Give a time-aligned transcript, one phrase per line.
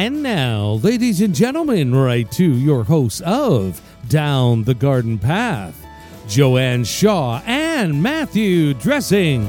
[0.00, 5.76] And now, ladies and gentlemen, right to your hosts of Down the Garden Path,
[6.26, 9.44] Joanne Shaw and Matthew Dressing.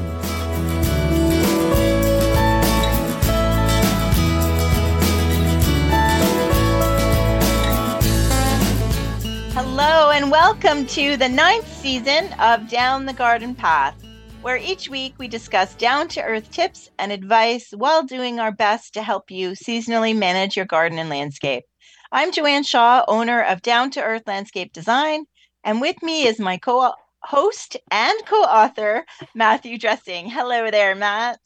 [9.54, 14.01] Hello, and welcome to the ninth season of Down the Garden Path,
[14.42, 18.94] where each week we discuss down to earth tips and advice while doing our best
[18.94, 21.64] to help you seasonally manage your garden and landscape.
[22.12, 25.26] I'm Joanne Shaw, owner of Down to Earth Landscape Design,
[25.64, 26.92] and with me is my co
[27.24, 30.28] host and co author, Matthew Dressing.
[30.30, 31.40] Hello there, Matt.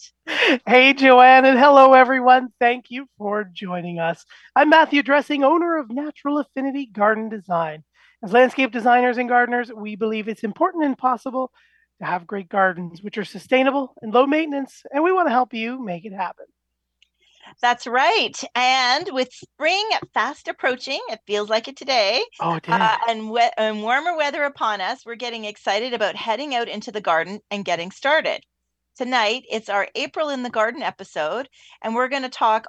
[0.65, 2.47] Hey, Joanne, and hello, everyone.
[2.59, 4.25] Thank you for joining us.
[4.55, 7.83] I'm Matthew Dressing, owner of Natural Affinity Garden Design.
[8.23, 11.51] As landscape designers and gardeners, we believe it's important and possible
[11.99, 15.53] to have great gardens, which are sustainable and low maintenance, and we want to help
[15.53, 16.45] you make it happen.
[17.61, 18.33] That's right.
[18.55, 22.23] And with spring fast approaching, it feels like it today.
[22.39, 22.67] Oh, it.
[22.67, 26.91] Uh, and, we- and warmer weather upon us, we're getting excited about heading out into
[26.91, 28.41] the garden and getting started.
[28.97, 31.49] Tonight, it's our April in the Garden episode,
[31.83, 32.65] and we're going to talk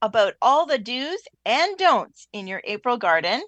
[0.00, 3.42] about all the do's and don'ts in your April garden.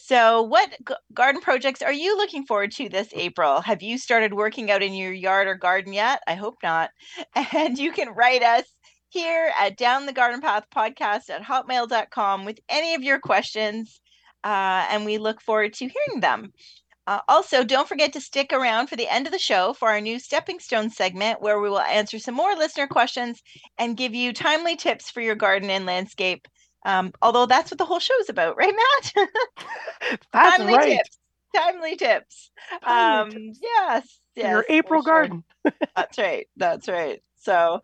[0.00, 3.60] So, what g- garden projects are you looking forward to this April?
[3.60, 6.22] Have you started working out in your yard or garden yet?
[6.26, 6.90] I hope not.
[7.52, 8.64] And you can write us
[9.08, 14.00] here at Down the Garden Path podcast at hotmail.com with any of your questions.
[14.44, 16.52] Uh, and we look forward to hearing them.
[17.06, 20.00] Uh, also, don't forget to stick around for the end of the show for our
[20.00, 23.42] new Stepping Stone segment where we will answer some more listener questions
[23.78, 26.46] and give you timely tips for your garden and landscape.
[26.84, 29.28] Um, although that's what the whole show is about, right, Matt?
[30.32, 30.96] That's timely right.
[30.96, 31.18] tips.
[31.54, 32.50] Timely tips.
[32.84, 33.58] Timely Um, tips.
[33.62, 34.50] yes, yes.
[34.50, 35.12] Your April sure.
[35.12, 35.44] garden.
[35.96, 36.46] That's right.
[36.56, 37.22] That's right.
[37.36, 37.80] So,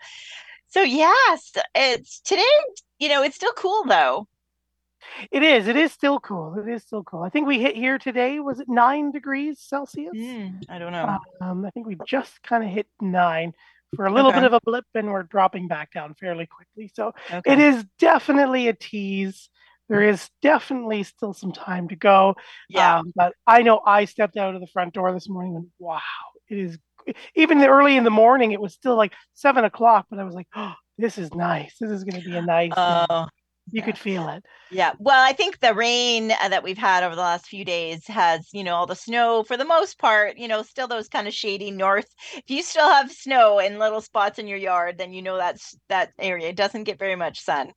[0.69, 2.43] so yes, it's today.
[2.99, 4.29] You know, it's still cool though.
[5.31, 5.69] It is.
[5.69, 6.57] It is still cool.
[6.59, 7.23] It is still cool.
[7.23, 8.41] I think we hit here today.
[8.41, 10.15] Was it nine degrees Celsius?
[10.69, 11.19] I don't know.
[11.41, 13.53] Um, I think we just kind of hit nine
[13.97, 14.41] for a little Okay.
[14.41, 16.91] bit of a blip, and we're dropping back down fairly quickly.
[16.95, 17.53] So Okay.
[17.53, 19.51] it is definitely a tease.
[19.89, 22.37] There is definitely still some time to go.
[22.69, 22.99] Yeah.
[22.99, 26.01] Um, but I know I stepped out of the front door this morning and wow,
[26.49, 26.79] it is
[27.35, 30.49] even early in the morning, it was still like seven o'clock, but I was like,
[30.55, 31.77] oh, this is nice.
[31.81, 33.25] This is going to be a nice, day."
[33.71, 34.45] You could feel it.
[34.71, 34.93] yeah.
[34.99, 38.49] Well, I think the rain uh, that we've had over the last few days has,
[38.53, 41.35] you know, all the snow for the most part, you know, still those kind of
[41.35, 42.09] shady north.
[42.37, 45.75] If you still have snow in little spots in your yard, then you know that's
[45.89, 47.73] that area doesn't get very much sun.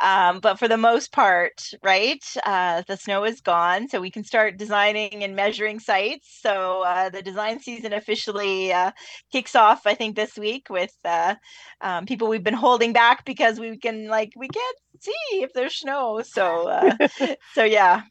[0.00, 4.24] Um, but for the most part, right, uh, the snow is gone, so we can
[4.24, 6.38] start designing and measuring sites.
[6.40, 8.92] So uh, the design season officially uh,
[9.32, 11.34] kicks off, I think, this week with uh,
[11.80, 15.76] um, people we've been holding back because we can, like, we can't see if there's
[15.78, 16.22] snow.
[16.24, 16.96] So, uh,
[17.54, 18.02] so yeah,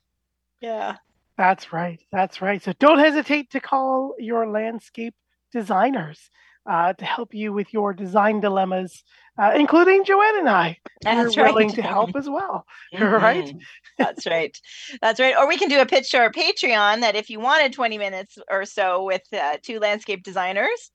[0.61, 0.97] yeah,
[1.37, 1.99] That's right.
[2.11, 2.61] That's right.
[2.61, 5.15] So don't hesitate to call your landscape
[5.53, 6.29] designers
[6.69, 9.03] uh, to help you with your design dilemmas,
[9.39, 10.77] uh, including Joanne and I.
[11.01, 11.53] that's We're right.
[11.53, 12.65] willing to help as well.
[12.99, 13.45] right?
[13.45, 13.59] Mhm.
[13.97, 14.55] That's right.
[15.01, 15.35] That's right.
[15.35, 18.37] Or we can do a pitch to our Patreon that if you wanted 20 minutes
[18.49, 20.91] or so with uh, two landscape designers,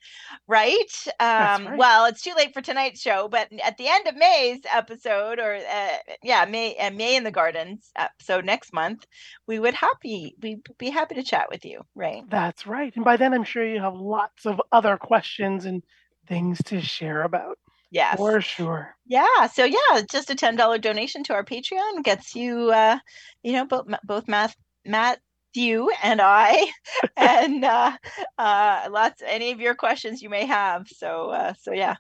[0.47, 0.77] right?
[1.21, 1.79] Um, right.
[1.79, 5.55] Well, it's too late for tonight's show, but at the end of May's episode, or
[5.55, 9.05] uh, yeah, May uh, May in the Gardens episode next month,
[9.47, 12.23] we would happy we'd be happy to chat with you, right?
[12.29, 12.93] That's right.
[12.97, 15.83] And by then, I'm sure you have lots of other questions and
[16.29, 17.59] things to share about.
[17.93, 18.17] Yes.
[18.17, 18.97] For sure.
[19.07, 22.99] Yeah, so yeah, just a ten dollar donation to our Patreon gets you, uh,
[23.43, 26.67] you know, both both Matt, Matthew and I,
[27.19, 27.97] and uh,
[28.39, 30.89] uh, lots any of your questions you may have.
[30.89, 31.97] So, uh, so yeah,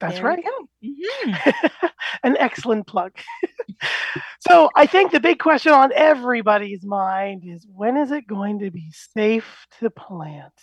[0.00, 0.44] That's right.
[0.84, 1.54] Mhm.
[2.22, 3.12] An excellent plug.
[4.40, 8.70] so I think the big question on everybody's mind is when is it going to
[8.70, 10.54] be safe to plant?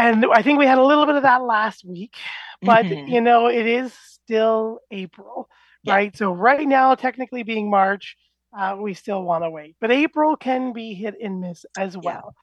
[0.00, 2.16] And I think we had a little bit of that last week,
[2.62, 3.06] but Mhm.
[3.06, 5.48] you know, it is still April,
[5.82, 5.94] Yeah.
[5.94, 6.16] right?
[6.16, 8.16] So right now, technically being March,
[8.56, 12.00] uh, we still want to wait, but April can be hit and miss as Yeah.
[12.02, 12.34] well.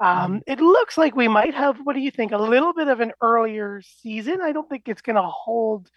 [0.00, 3.00] Um, it looks like we might have, what do you think, a little bit of
[3.00, 4.40] an earlier season.
[4.42, 5.88] I don't think it's going to hold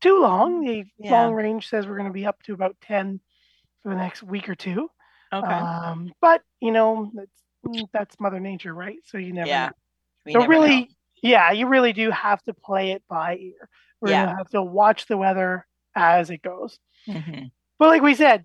[0.00, 0.64] too long.
[0.64, 1.10] The Yeah.
[1.24, 3.20] long range says we're going to be up to about 10
[3.82, 4.90] for the next week or two.
[5.32, 5.48] Okay.
[5.48, 8.98] Um, but, you know, that's, mm, that's Mother Nature, right?
[9.04, 9.66] So you never yeah.
[9.66, 9.72] know.
[10.28, 10.48] So never know.
[10.60, 10.90] really,
[11.22, 13.68] yeah, you really do have to play it by ear.
[14.00, 14.26] We're Yeah.
[14.26, 16.78] to have to watch the weather as it goes.
[17.08, 17.50] Mhm.
[17.78, 18.44] But like we said,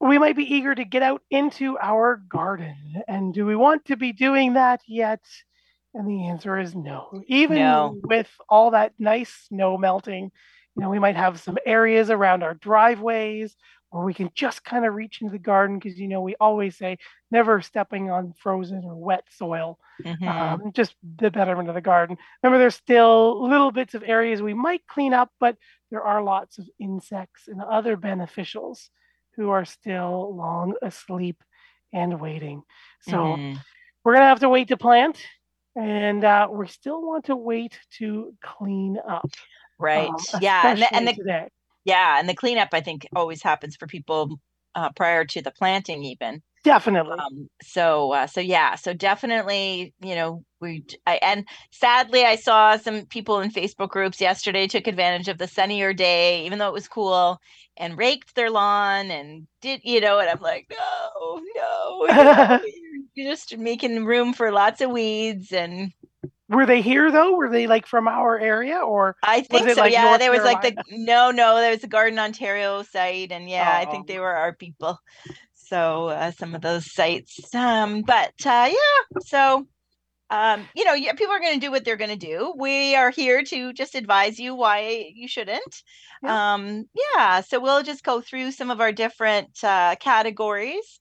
[0.00, 3.02] we might be eager to get out into our garden.
[3.08, 5.22] And do we want to be doing that yet?
[5.94, 7.22] And the answer is no.
[7.26, 7.96] Even No.
[8.04, 10.30] with all that nice snow melting,
[10.74, 13.54] You know, we might have some areas around our driveways
[13.92, 16.76] where we can just kind of reach into the garden because you know we always
[16.76, 16.96] say
[17.30, 20.26] never stepping on frozen or wet soil mm-hmm.
[20.26, 24.54] um, just the betterment of the garden remember there's still little bits of areas we
[24.54, 25.56] might clean up but
[25.90, 28.88] there are lots of insects and other beneficials
[29.36, 31.42] who are still long asleep
[31.92, 32.62] and waiting
[33.02, 33.58] so mm-hmm.
[34.04, 35.18] we're going to have to wait to plant
[35.76, 39.28] and uh, we still want to wait to clean up
[39.78, 41.48] right um, yeah and the, and the
[41.84, 44.38] yeah, and the cleanup I think always happens for people
[44.74, 46.42] uh, prior to the planting, even.
[46.64, 47.18] Definitely.
[47.18, 52.76] Um, so uh, so yeah, so definitely, you know, we I, and sadly I saw
[52.76, 56.72] some people in Facebook groups yesterday took advantage of the sunnier day, even though it
[56.72, 57.38] was cool,
[57.76, 62.60] and raked their lawn and did you know, and I'm like, no, no, you know,
[63.14, 65.92] you're just making room for lots of weeds and
[66.52, 67.34] were they here though?
[67.36, 69.16] Were they like from our area or?
[69.22, 69.80] I think so.
[69.80, 70.60] Like yeah, North there was Carolina?
[70.62, 71.56] like the no, no.
[71.56, 73.80] There was a Garden Ontario site, and yeah, oh.
[73.80, 74.22] I think they oh.
[74.22, 74.98] were our people.
[75.54, 79.20] So uh, some of those sites, um, but uh, yeah.
[79.24, 79.66] So
[80.30, 82.54] um, you know, yeah, people are going to do what they're going to do.
[82.56, 85.82] We are here to just advise you why you shouldn't.
[86.22, 86.54] Yeah.
[86.54, 87.42] Um, yeah.
[87.42, 91.00] So we'll just go through some of our different uh, categories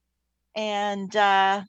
[0.55, 1.61] and uh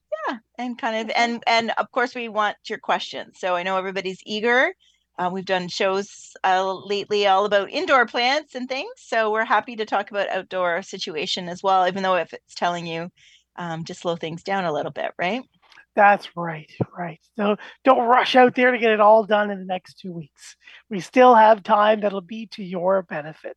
[0.63, 3.39] and kind of and and of course we want your questions.
[3.39, 4.73] So i know everybody's eager.
[5.19, 9.77] Uh, we've done shows uh, lately all about indoor plants and things so we're happy
[9.77, 13.11] to talk about outdoor situation as well even though if it's telling you
[13.57, 15.43] um, to slow things down a little bit right?
[15.95, 17.21] That's right right.
[17.37, 20.57] So don't rush out there to get it all done in the next two weeks.
[20.89, 23.57] We still have time that'll be to your benefit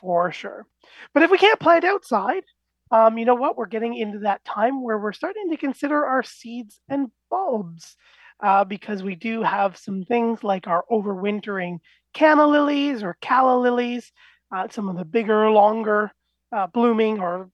[0.00, 0.66] for sure.
[1.12, 2.44] But if we can't plant outside
[2.94, 3.56] um, you know what?
[3.56, 7.96] We're getting into that time where we're starting to consider our seeds and bulbs
[8.40, 11.78] uh, because we do have some things like our overwintering
[12.12, 14.12] canna lilies or calla lilies,
[14.54, 16.12] uh, some of the bigger, longer
[16.52, 17.50] uh, blooming or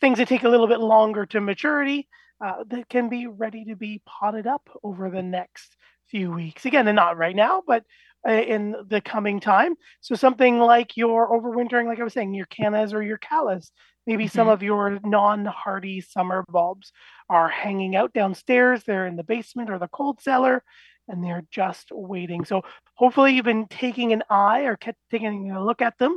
[0.00, 2.08] things that take a little bit longer to maturity
[2.44, 5.76] uh, that can be ready to be potted up over the next
[6.08, 6.66] few weeks.
[6.66, 7.84] Again, and not right now, but
[8.26, 9.74] in the coming time.
[10.00, 13.70] So something like your overwintering, like I was saying, your cannas or your callas
[14.06, 14.36] Maybe mm-hmm.
[14.36, 16.92] some of your non hardy summer bulbs
[17.28, 18.84] are hanging out downstairs.
[18.84, 20.62] They're in the basement or the cold cellar
[21.08, 22.44] and they're just waiting.
[22.44, 22.62] So
[22.94, 24.78] hopefully you've been taking an eye or
[25.10, 26.16] taking a look at them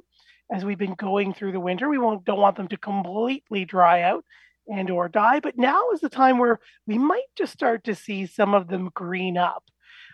[0.52, 1.90] as we've been going through the winter.
[1.90, 4.24] We won't, don't want them to completely dry out
[4.70, 8.26] and or die, but now is the time where we might just start to see
[8.26, 9.64] some of them green up.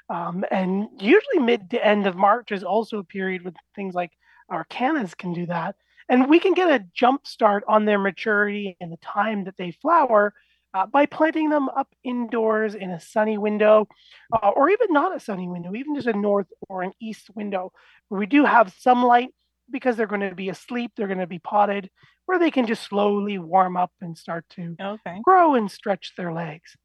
[0.10, 4.12] Um, and usually mid to end of March is also a period with things like
[4.50, 5.76] our cannas can do that
[6.10, 9.72] and we can get a jump start on their maturity and the time that they
[9.72, 10.34] flower
[10.74, 13.88] uh, by planting them up indoors in a sunny window,
[14.34, 17.72] uh, or even not a sunny window, even just a north or an east window,
[18.08, 19.30] where we do have some light
[19.70, 21.90] because they're going to be asleep, they're going to be potted,
[22.26, 25.20] where they can just slowly warm up and start to okay.
[25.24, 26.76] grow and stretch their legs.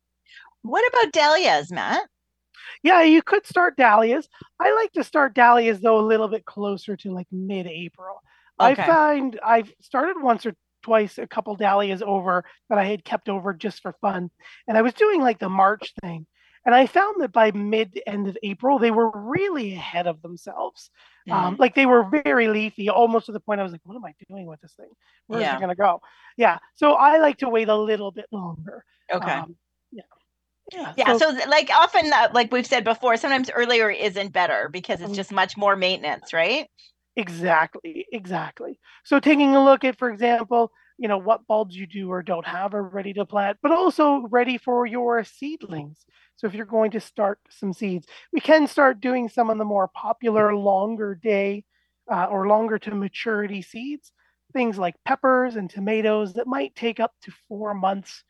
[0.63, 2.07] What about dahlias, Matt?
[2.83, 4.29] Yeah, you could start dahlias.
[4.61, 8.23] I like to start dahlias though a little bit closer to like mid-April.
[8.61, 8.83] Okay.
[8.83, 13.29] I find I've started once or twice a couple dahlias over that I had kept
[13.29, 14.31] over just for fun.
[14.67, 16.27] And I was doing like the March thing.
[16.65, 20.91] And I found that by mid end of April, they were really ahead of themselves.
[21.31, 21.47] Um, mm-hmm.
[21.47, 24.05] Um, like they were very leafy, almost to the point I was like, what am
[24.05, 24.91] I doing with this thing?
[25.29, 25.57] Where's yeah.
[25.57, 26.03] it going to go?
[26.37, 26.59] Yeah.
[26.75, 28.85] So I like to wait a little bit longer.
[29.11, 29.31] Okay.
[29.31, 29.57] Um,
[30.73, 30.93] yeah.
[30.97, 31.17] Yeah.
[31.17, 35.09] so, so, like often, uh, like we've said before, sometimes earlier isn't better because it's
[35.09, 35.15] mm-hmm.
[35.15, 36.69] just much more maintenance, right?
[37.17, 38.79] Exactly, exactly.
[39.05, 42.47] So taking a look at, for example, you know, what bulbs you do or don't
[42.47, 46.05] have are ready to plant, but also ready for your seedlings.
[46.37, 49.65] So if you're going to start some seeds, we can start doing some of the
[49.65, 51.65] more popular longer day
[52.11, 54.13] uh, or longer to maturity seeds,
[54.53, 58.23] things like peppers and tomatoes that might take up to four months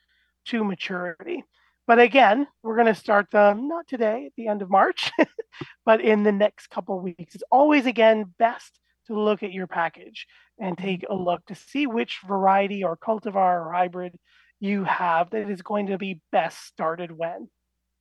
[0.46, 1.44] to maturity.
[1.88, 5.10] But again, we're going to start them not today at the end of March,
[5.86, 7.34] but in the next couple weeks.
[7.34, 10.26] It's always, again, best to look at your package
[10.60, 14.18] and take a look to see which variety or cultivar or hybrid
[14.60, 17.48] you have that is going to be best started when.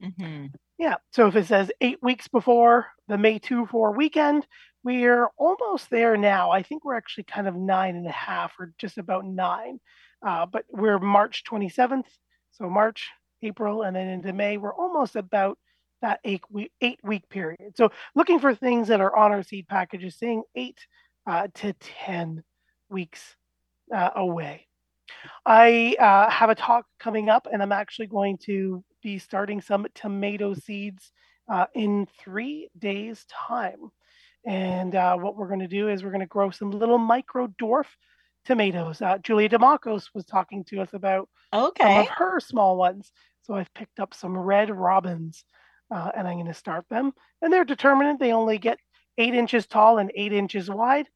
[0.04, 0.48] Mm-hmm.
[0.78, 0.96] Yeah.
[1.14, 4.46] So if it says eight weeks before the May 2 4 weekend,
[4.84, 6.52] we're almost there now.
[6.52, 9.80] I think we're actually kind of nine and a half or just about nine.
[10.26, 12.04] Uh, but we're March 27th.
[12.52, 13.10] So March
[13.42, 15.58] April, and then into May, we're almost about
[16.02, 17.76] that eight week eight week period.
[17.76, 20.80] So looking for things that are on our seed packages, saying eight
[21.26, 22.44] uh, to ten
[22.90, 23.36] weeks
[23.94, 24.68] uh, away.
[25.46, 29.88] I uh, have a talk coming up, and I'm actually going to be starting some
[29.96, 31.12] tomato seeds
[31.50, 33.90] uh, in three days' time.
[34.46, 37.48] And uh, what we're going to do is we're going to grow some little micro
[37.60, 37.86] dwarf
[38.48, 39.02] tomatoes.
[39.02, 41.84] Uh, Julia Demakos was talking to us about Okay.
[41.84, 43.12] some of her small ones.
[43.44, 45.44] So I've picked up some red robins
[45.94, 47.12] uh, and I'm going to start them.
[47.42, 48.20] And they're determinate.
[48.20, 48.80] They only get
[49.18, 51.08] eight inches tall and eight inches wide.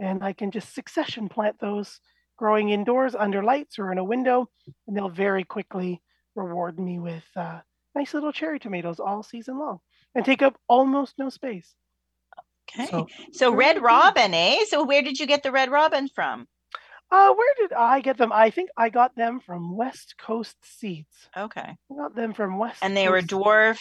[0.00, 2.00] And I can just succession plant those
[2.36, 4.48] growing indoors under lights or in a window.
[4.86, 6.02] And they'll very quickly
[6.34, 7.60] reward me with uh,
[7.94, 9.78] nice little cherry tomatoes all season long
[10.14, 11.74] and take up almost no space.
[12.70, 12.86] Okay.
[12.86, 14.64] So, So red robin, eh?
[14.68, 16.46] So where did you get the red robin from?
[17.10, 18.32] Uh, where did I get them?
[18.32, 21.28] I think I got them from West Coast Seeds.
[21.36, 21.60] Okay.
[21.60, 23.78] I got them from West And they were Coast dwarf.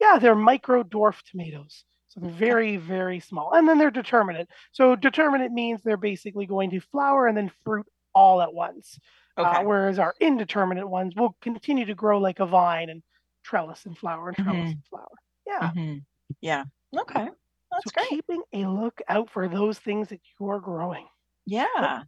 [0.00, 1.84] Yeah, they're micro dwarf tomatoes.
[2.08, 3.52] So they're very, very small.
[3.54, 4.48] And then they're determinate.
[4.72, 8.98] So determinate means they're basically going to flower and then fruit all at once.
[9.36, 9.48] Okay.
[9.48, 13.02] Uh, whereas our indeterminate ones will continue to grow like a vine and
[13.42, 14.72] trellis and flower and trellis Mhm.
[14.72, 15.08] and flower.
[15.46, 15.70] Yeah.
[15.74, 16.04] Mhm.
[16.40, 16.64] Yeah.
[16.96, 17.24] Okay.
[17.72, 18.08] That's so great.
[18.10, 21.08] keeping a look out for those things that you are growing.
[21.46, 22.04] Yeah.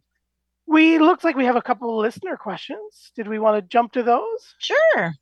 [0.67, 3.11] We looks like we have a couple of listener questions.
[3.15, 4.55] Did we want to jump to those?
[4.59, 5.13] Sure.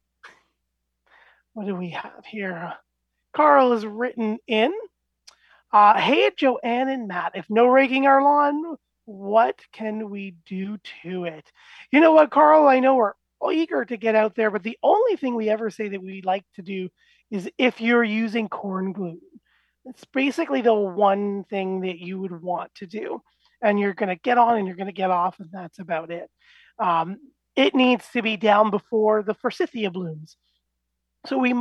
[1.54, 2.74] what do we have here?
[3.34, 4.74] Carl has written in.
[5.72, 11.26] Uh, hey, Joanne and Matt, if no raking our lawn, what can we do to
[11.26, 11.52] it?
[11.92, 12.68] You know what, Carl?
[12.68, 13.14] I know we're
[13.52, 16.46] eager to get out there, but the only thing we ever say that we like
[16.56, 16.90] to do
[17.30, 19.20] is if you're using corn gluten.
[19.86, 23.22] It's basically the one thing that you would want to do.
[23.62, 26.12] And you're going to get on and you're going to get off, and that's about
[26.12, 26.30] it.
[26.80, 27.18] Um,
[27.56, 30.36] it needs to be down before the forsythia blooms.
[31.26, 31.56] So we,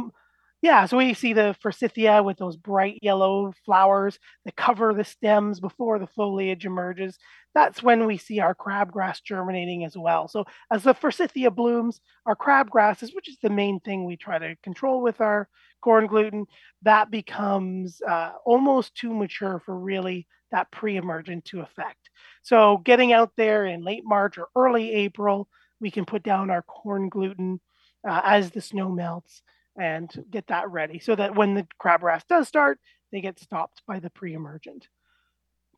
[0.60, 5.60] yeah, so we see the forsythia with those bright yellow flowers that cover the stems
[5.60, 7.18] before the foliage emerges.
[7.54, 10.26] That's when we see our crabgrass germinating as well.
[10.26, 14.56] So as the forsythia blooms, our crabgrasses, which is the main thing we try to
[14.62, 15.48] control with our
[15.84, 16.46] corn gluten,
[16.82, 22.08] that becomes uh, almost too mature for really that pre-emergent to affect.
[22.42, 25.46] So getting out there in late March or early April,
[25.80, 27.60] we can put down our corn gluten
[28.08, 29.42] uh, as the snow melts
[29.76, 32.78] and get that ready so that when the crabgrass does start,
[33.12, 34.88] they get stopped by the pre-emergent.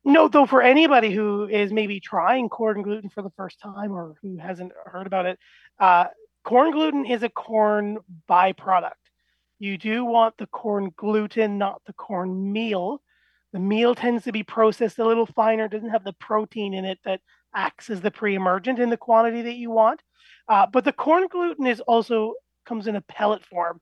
[0.05, 4.15] Note though, for anybody who is maybe trying corn gluten for the first time or
[4.23, 5.39] who hasn't heard about it,
[5.81, 6.07] uh,
[6.45, 7.99] corn gluten is a corn
[8.31, 9.06] byproduct.
[9.59, 13.01] You do want the corn gluten, not the corn meal.
[13.53, 16.99] The meal tends to be processed a little finer, doesn't have the protein in it
[17.05, 17.21] that
[17.55, 20.03] acts as the pre-emergent in the quantity that you want.
[20.49, 22.35] Uh, but the corn gluten is also
[22.67, 23.81] comes in a pellet form,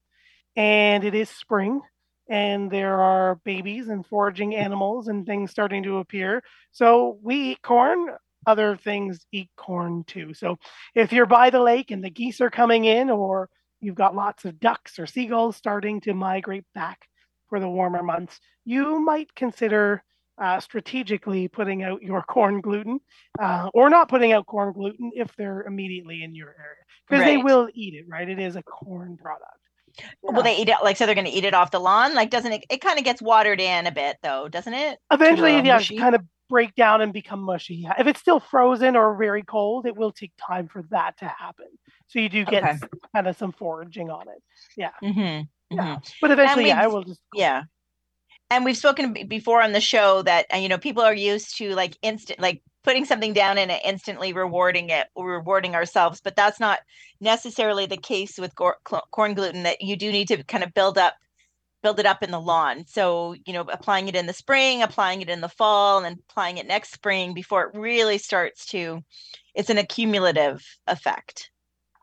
[0.54, 1.81] and it is spring,
[2.28, 6.43] and there are babies and foraging animals and things starting to appear.
[6.71, 8.11] So we eat corn.
[8.47, 10.35] Other things eat corn too.
[10.35, 10.59] So
[10.95, 13.49] if you're by the lake and the geese are coming in, or
[13.85, 17.07] you've got lots of ducks or seagulls starting to migrate back
[17.49, 20.03] for the warmer months, you might consider
[20.38, 22.99] uh, strategically putting out your corn gluten
[23.41, 27.37] uh, or not putting out corn gluten if they're immediately in your area because they
[27.37, 28.29] will eat it, right?
[28.29, 29.59] It is a corn product.
[30.23, 32.14] Will they eat it like so they're going to eat it off the lawn?
[32.14, 34.99] Like doesn't it it kind of gets watered in a bit though, doesn't it?
[35.12, 35.97] Eventually, yeah, mushy?
[35.97, 37.87] kind of break down and become mushy.
[37.99, 41.67] If it's still frozen or very cold, it will take time for that to happen.
[42.09, 42.79] So you do get Okay.
[43.15, 44.43] kind of some foraging on it.
[45.03, 45.49] Mhm.
[45.71, 45.99] Yeah.
[46.21, 47.65] But eventually, yeah, I will just Yeah.
[48.51, 51.75] And we've spoken before on the show that uh, you know people are used to
[51.75, 56.61] like instant like putting something down and it instantly rewarding it rewarding ourselves but that's
[56.61, 56.81] not
[57.21, 61.15] necessarily the case with corn gluten that you do need to kind of build up
[61.85, 65.21] build it up in the lawn so you know applying it in the spring applying
[65.23, 69.00] it in the fall and then applying it next spring before it really starts to
[69.55, 71.50] it's an accumulative effect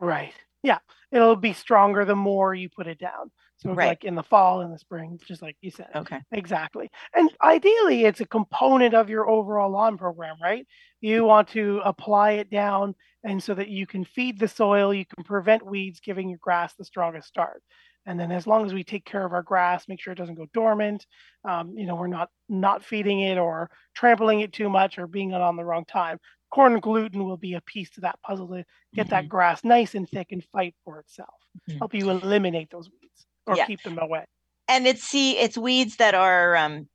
[0.02, 0.34] Right.
[0.64, 0.80] Yeah.
[1.12, 3.32] It'll be stronger the more you put it down.
[3.58, 3.90] So Right.
[3.90, 5.90] like in the fall and the spring, just like you said.
[5.96, 6.90] okay Exactly.
[7.14, 10.66] And ideally it's a component of your overall lawn program, right?
[11.00, 15.06] You want to apply it down and so that you can feed the soil, you
[15.06, 17.62] can prevent weeds giving your grass the strongest start.
[18.06, 20.36] And then as long as we take care of our grass, make sure it doesn't
[20.36, 21.06] go dormant,
[21.48, 25.32] um, you know, we're not not feeding it or trampling it too much or being
[25.32, 26.18] it on the wrong time.
[26.50, 28.66] Corn gluten will be a piece to that puzzle to
[28.96, 31.30] get that grass nice and thick and fight for itself.
[31.70, 31.78] Mhm.
[31.78, 33.66] Help you eliminate those weeds or Yeah.
[33.66, 34.26] keep them away.
[34.68, 36.88] and it's see it's weeds that are um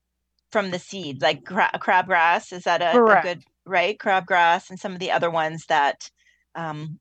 [0.51, 4.93] from the seed like cra- crabgrass is that a, a good right crabgrass and some
[4.93, 6.09] of the other ones that
[6.55, 6.99] um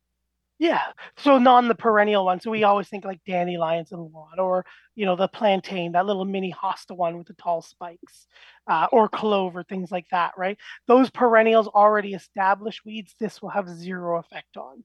[0.58, 0.82] Yeah.
[1.18, 2.40] So non the perennial one.
[2.40, 6.06] So we always think like dandelions in the lawn or, you know, the plantain, that
[6.06, 8.28] little mini hosta one with the tall spikes,
[8.68, 10.58] uh, or clover, things like that, right?
[10.88, 14.84] Those perennials already established weeds, this will have zero effect on.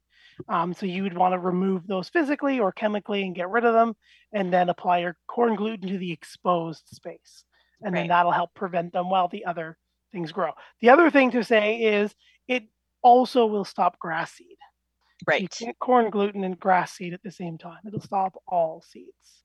[0.49, 3.75] Um, so you would want to remove those physically or chemically and get rid of
[3.75, 3.95] them
[4.33, 7.45] and then apply your corn gluten to the exposed space.
[7.83, 8.01] and Right.
[8.03, 9.79] then that'll help prevent them while the other
[10.13, 10.53] things grow.
[10.81, 12.15] The other thing to say is
[12.49, 12.65] it
[13.03, 14.59] also will stop grass seed.
[15.29, 15.57] So You Right.
[15.59, 17.79] can't corn gluten and grass seed at the same time.
[17.87, 19.45] It'll stop all seeds.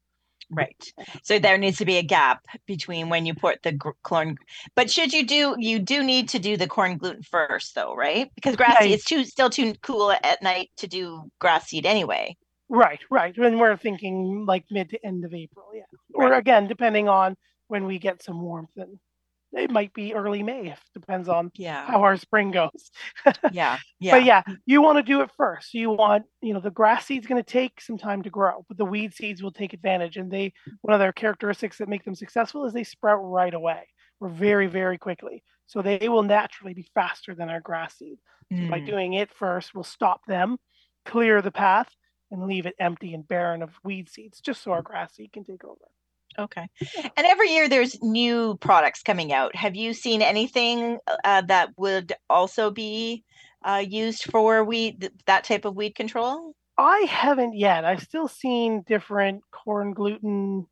[0.52, 0.80] Right.
[1.24, 4.38] So there needs to be a gap between when you put the gr- corn.
[4.76, 8.30] But should you do, you do need to do the corn gluten first, though, right?
[8.36, 12.38] Because grass seed, it's too still too cool at night to do grass seed anyway.
[12.70, 13.36] Right, right.
[13.38, 15.84] When we're thinking like mid to end of April, yeah.
[16.14, 17.36] Or again, depending on
[17.68, 19.00] when we get some warmth, and
[19.56, 20.70] it might be early May.
[20.72, 21.86] If depends on Yeah.
[21.88, 22.92] how our spring goes.
[23.48, 23.80] Yeah.
[24.00, 24.12] Yeah.
[24.12, 25.74] But yeah, you want to do it first.
[25.74, 28.78] You want, you know, the grass seed's going to take some time to grow, but
[28.78, 30.18] the weed seeds will take advantage.
[30.18, 33.88] And they, one of their characteristics that make them successful is they sprout right away
[34.20, 35.44] or very, very quickly.
[35.68, 38.20] So they will naturally be faster than our grass seed.
[38.60, 40.58] So by Mm, doing it first, we'll stop them,
[41.06, 41.90] clear the path,
[42.32, 45.46] and leave it empty and barren of weed seeds, just so our grass seed can
[45.46, 45.86] take over.
[46.38, 46.68] Okay.
[47.18, 49.56] And every year there's new products coming out.
[49.56, 53.24] Have you seen anything uh, that would also be
[53.64, 56.54] uh, used for weed, th- that type of weed control?
[56.78, 57.86] I haven't yet.
[57.86, 60.68] I've still seen different corn gluten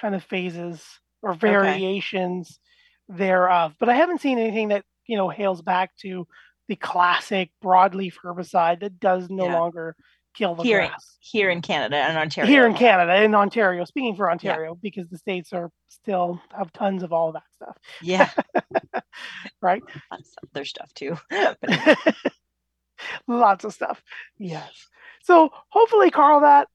[0.00, 0.84] kind of phases
[1.22, 2.60] or variations
[3.08, 6.26] thereof, but I haven't seen anything that, you know, hails back to
[6.68, 9.58] the classic broadleaf herbicide that does no Yeah.
[9.58, 9.96] longer
[10.38, 11.16] kill the Here- grass.
[11.20, 12.48] Here in Canada and Ontario.
[12.48, 17.02] Here in Canada, in Ontario, speaking for Ontario, because the states are still have tons
[17.02, 18.30] of all that stuff, Yeah.
[19.60, 19.82] right?
[20.10, 21.18] Lots of other stuff too.
[23.28, 24.02] Lots of stuff.
[24.38, 24.70] Yes.
[25.22, 26.68] So hopefully, Carl, that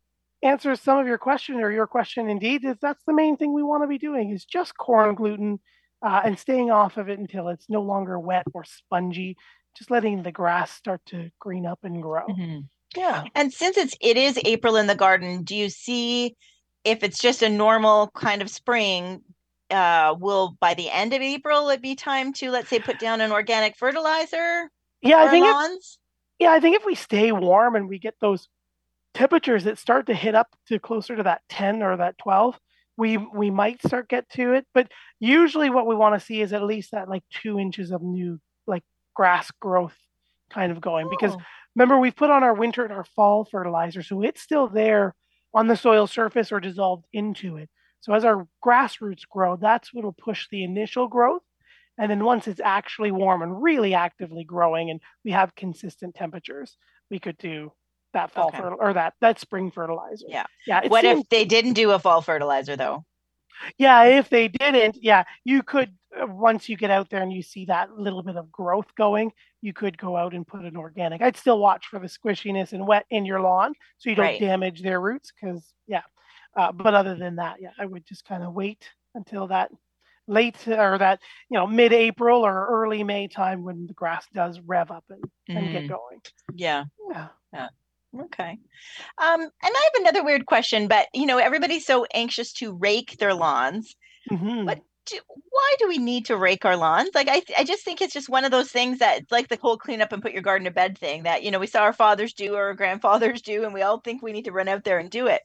[0.43, 2.63] answers some of your question or your question indeed.
[2.63, 5.59] Is that's the main thing we want to be doing is just corn gluten
[6.05, 9.35] uh, and staying off of it until it's no longer wet or spongy.
[9.77, 12.27] Just letting the grass start to green up and grow.
[12.27, 12.65] Mhm.
[12.95, 13.23] Yeah.
[13.35, 16.35] And since it's it is April in the garden, do you see
[16.83, 19.21] if it's just a normal kind of spring,
[19.69, 23.21] uh, will by the end of April it be time to let's say put down
[23.21, 24.69] an organic fertilizer
[25.01, 25.79] Yeah, I think if,
[26.39, 28.47] yeah, I think if we stay warm and we get those
[29.13, 32.59] temperatures that start to hit up to closer to that 10 or that 12,
[32.97, 34.67] we we might start get to it.
[34.73, 38.01] But usually what we want to see is at least that like two inches of
[38.01, 38.83] new like
[39.15, 39.95] grass growth
[40.49, 41.41] kind of going because Oh,
[41.75, 45.15] remember we've put on our winter and our fall fertilizer so it's still there
[45.53, 47.69] on the soil surface or dissolved into it
[48.01, 51.41] so as our grassroots grow that's what will push the initial growth
[51.97, 56.77] and then once it's actually warm and really actively growing and we have consistent temperatures
[57.09, 57.71] we could do
[58.13, 58.59] that fall Okay.
[58.59, 60.45] fertil- or that that spring fertilizer Yeah.
[60.67, 63.05] yeah what seems- if they didn't do a fall fertilizer though?
[63.77, 67.41] yeah, if they didn't, yeah, you could uh, once you get out there and you
[67.43, 69.31] see that little bit of growth going,
[69.63, 71.21] you could go out and put an organic.
[71.21, 74.39] I'd still watch for the squishiness and wet in your lawn so you don't Right.
[74.39, 76.03] damage their roots because yeah.
[76.55, 79.71] Uh, but other than that, yeah, I would just kind of wait until that
[80.27, 84.91] late or that you know mid-April or early May time when the grass does rev
[84.91, 86.21] up and, and get Mm, going.
[86.55, 86.83] yeah.
[87.53, 87.69] Yeah.
[88.19, 88.51] Okay.
[89.17, 93.17] Um, and I have another weird question, but you know, everybody's so anxious to rake
[93.17, 93.95] their lawns.
[94.31, 94.65] Mhm.
[94.65, 97.09] What do, why do we need to rake our lawns?
[97.13, 99.77] Like I, I just think it's just one of those things that like the whole
[99.77, 101.93] clean up and put your garden to bed thing that you know we saw our
[101.93, 104.83] fathers do or our grandfathers do, and we all think we need to run out
[104.83, 105.41] there and do it.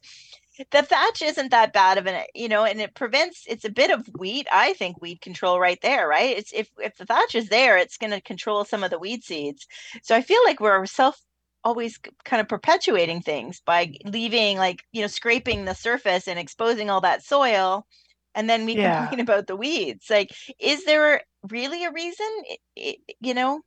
[0.71, 3.45] The thatch isn't that bad of an, you know, and it prevents.
[3.47, 6.37] It's a bit of weed, I think, weed control right there, right?
[6.37, 9.23] It's if if the thatch is there, it's going to control some of the weed
[9.23, 9.67] seeds.
[10.03, 11.19] So I feel like we're self
[11.63, 16.89] always kind of perpetuating things by leaving like you know scraping the surface and exposing
[16.89, 17.85] all that soil
[18.35, 19.07] and then we Yeah.
[19.07, 22.27] complain about the weeds like is there really a reason?
[22.49, 23.61] I- I- you know?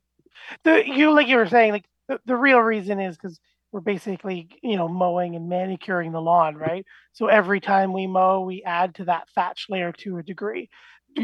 [0.63, 3.39] The you like you were saying like the, the real reason is because
[3.71, 6.85] we're basically you know mowing and manicuring the lawn right?
[7.13, 10.69] So every time we mow we add to that thatch layer to a degree.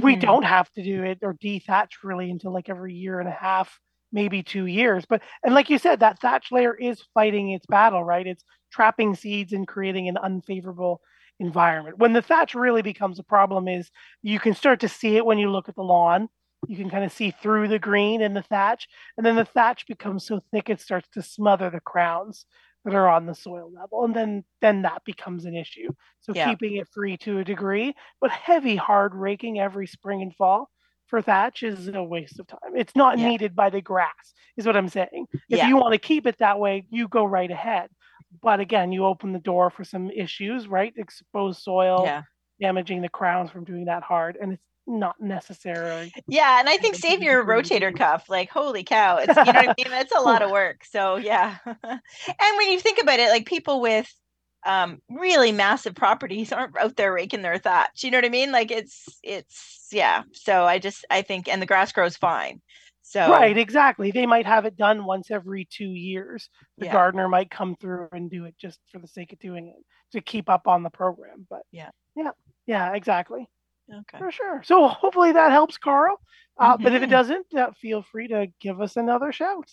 [0.01, 0.19] We Mhm.
[0.19, 3.79] don't have to do it or dethatch really until like every year and a half
[4.11, 8.03] maybe two years but and like you said that thatch layer is fighting its battle
[8.03, 8.25] right?
[8.27, 11.01] It's trapping seeds and creating an unfavorable
[11.39, 13.89] environment when the thatch really becomes a problem is
[14.21, 16.27] you can start to see it when you look at the lawn
[16.67, 19.85] you can kind of see through the green in the thatch and then the thatch
[19.87, 22.45] becomes so thick it starts to smother the crowns
[22.83, 26.49] that are on the soil level and then then that becomes an issue so Yeah.
[26.49, 30.69] keeping it free to a degree but heavy hard raking every spring and fall
[31.07, 33.29] for thatch is a waste of time it's not Yeah.
[33.29, 35.67] needed by the grass is what i'm saying if Yeah.
[35.67, 37.89] you want to keep it that way you go right ahead
[38.41, 40.93] but again you open the door for some issues right?
[40.97, 42.23] Exposed soil yeah.
[42.59, 46.95] damaging the crowns from doing that hard and it's not necessary yeah and i think
[46.95, 49.99] think save your rotator cuff like holy cow it's you know what i mean?
[49.99, 51.57] It's a lot of work so yeah.
[51.65, 54.11] And when you think about it like people with
[54.65, 58.51] um really massive properties aren't out there raking their thatch you know what i mean?
[58.51, 60.23] Like it's it's Yeah.
[60.33, 62.61] So I just I think and the grass grows fine.
[63.09, 64.11] So Right, exactly.
[64.11, 66.47] They might have it done once every two years.
[66.77, 66.91] The Yeah.
[66.91, 70.21] gardener might come through and do it just for the sake of doing it to
[70.21, 71.47] keep up on the program.
[71.49, 71.89] But Yeah.
[72.15, 72.31] yeah,
[72.67, 73.49] yeah, exactly.
[73.91, 74.19] Okay.
[74.19, 74.61] For sure.
[74.63, 76.21] So hopefully that helps, Carl.
[76.59, 79.71] Uh, But if it doesn't, uh, feel free to give us another shout.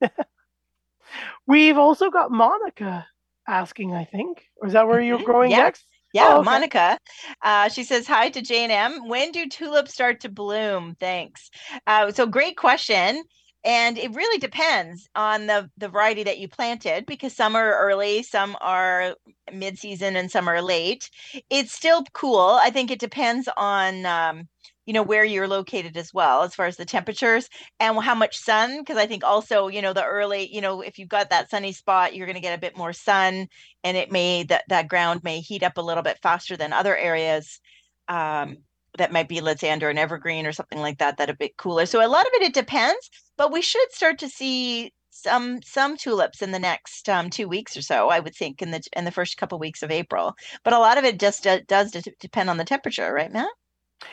[1.46, 3.06] We've also got Monica
[3.46, 4.44] asking, I think.
[4.56, 5.64] Or is that where you're going Yeah.
[5.64, 5.86] next?
[6.12, 6.44] Yeah, Oh, okay.
[6.44, 6.98] Monica.
[7.42, 9.08] Uh, she says hi to J and M.
[9.08, 10.96] When do tulips start to bloom?
[11.00, 11.50] Thanks.
[11.86, 13.22] Uh, so great question.
[13.64, 18.22] And it really depends on the the variety that you planted because some are early,
[18.24, 19.16] some are
[19.52, 21.10] mid-season, and some are late.
[21.50, 22.58] It's still cool.
[22.60, 24.48] I think it depends on um,
[24.86, 27.48] you know where you're located as well as far as the temperatures
[27.80, 30.98] and how much sun because i think also you know the early you know if
[30.98, 33.46] you've got that sunny spot you're going to get a bit more sun
[33.84, 36.96] and it may that that ground may heat up a little bit faster than other
[36.96, 37.60] areas
[38.08, 38.56] um,
[38.98, 41.56] that might be let's say under an evergreen or something like that that a bit
[41.56, 41.86] cooler.
[41.86, 45.96] So a lot of it it depends but we should start to see some some
[45.96, 49.04] tulips in the next um, two weeks or so i would think in the in
[49.04, 50.34] the first couple weeks of april.
[50.64, 53.48] But a lot of it just uh, does de- depend on the temperature right matt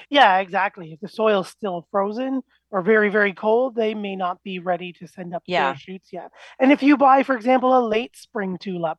[0.10, 0.92] Yeah, exactly.
[0.94, 5.08] If the soil's still frozen or very, very cold, they may not be ready to
[5.08, 5.70] send up Yeah.
[5.72, 6.32] their shoots yet.
[6.60, 8.98] And if you buy, for example, a late spring tulip,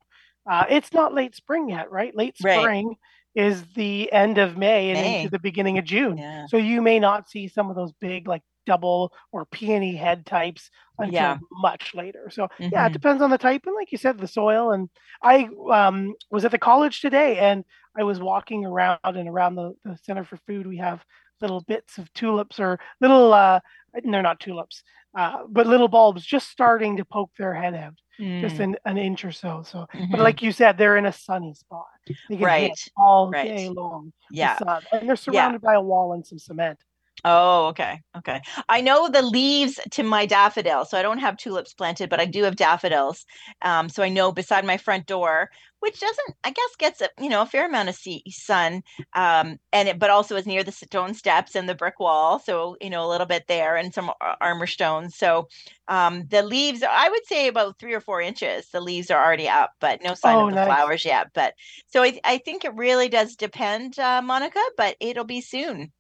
[0.51, 2.15] uh, it's not late spring yet, right?
[2.17, 2.59] Late Right.
[2.61, 2.97] spring
[3.35, 5.19] is the end of May and May.
[5.19, 6.19] into the beginning of June.
[6.19, 10.27] yeah So you may not see some of those big, like double or peony head
[10.27, 11.39] types until Yeah.
[11.53, 12.29] much later.
[12.31, 12.93] So yeah, it Mhm.
[12.93, 14.73] depends on the type and, like you said, the soil.
[14.73, 14.89] And
[15.23, 17.65] I um, was at the college today, and
[17.99, 20.67] I was walking around and around the, the Center for Food.
[20.67, 21.05] We have
[21.41, 23.61] little bits of tulips or little, uh,
[24.05, 24.83] they're not tulips,
[25.17, 27.95] uh, but little bulbs just starting to poke their head out,
[28.41, 29.63] just Mm, an, an inch or so.
[29.63, 30.11] So, mhm.
[30.13, 31.87] but like you said, they're in a sunny spot.
[32.29, 33.47] They can Right, all right.
[33.57, 34.13] day long.
[34.31, 34.59] yeah
[34.93, 36.79] and they're surrounded by a wall and some cement.
[37.23, 38.01] Oh, okay.
[38.17, 38.41] Okay.
[38.69, 40.87] I know the leaves to my daffodil.
[40.87, 43.27] So I don't have tulips planted, but I do have daffodils.
[43.63, 47.29] Um, so I know beside my front door, which doesn't, I guess, gets a, you
[47.29, 48.83] know, a fair amount of sea, sun.
[49.15, 52.39] Um, and it, but also is near the stone steps and the brick wall.
[52.39, 55.15] So, you know, a little bit there and some armor stones.
[55.17, 55.47] So
[55.89, 59.49] um, the leaves, I would say about three or four inches, the leaves are already
[59.49, 60.65] up, but no sign Oh, of the nice.
[60.65, 61.29] flowers yet.
[61.35, 61.53] But
[61.89, 65.93] so I, I think it really does depend, uh, Monica, but it'll be soon.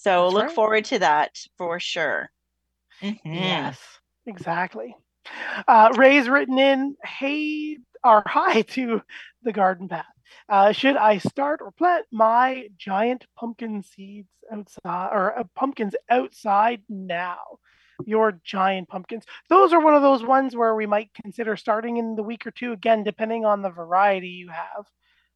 [0.00, 0.54] So That's look right.
[0.54, 2.30] forward to that for sure.
[3.02, 3.18] Mhm.
[3.24, 3.78] Yes,
[4.24, 4.96] exactly.
[5.68, 9.02] Uh, Ray's written in, hey, or hi to
[9.42, 10.06] the garden path.
[10.48, 16.80] Uh, should I start or plant my giant pumpkin seeds outside or uh, pumpkins outside
[16.88, 17.58] now?
[18.06, 19.24] Your giant pumpkins.
[19.50, 22.50] Those are one of those ones where we might consider starting in the week or
[22.50, 24.86] two, again, depending on the variety you have,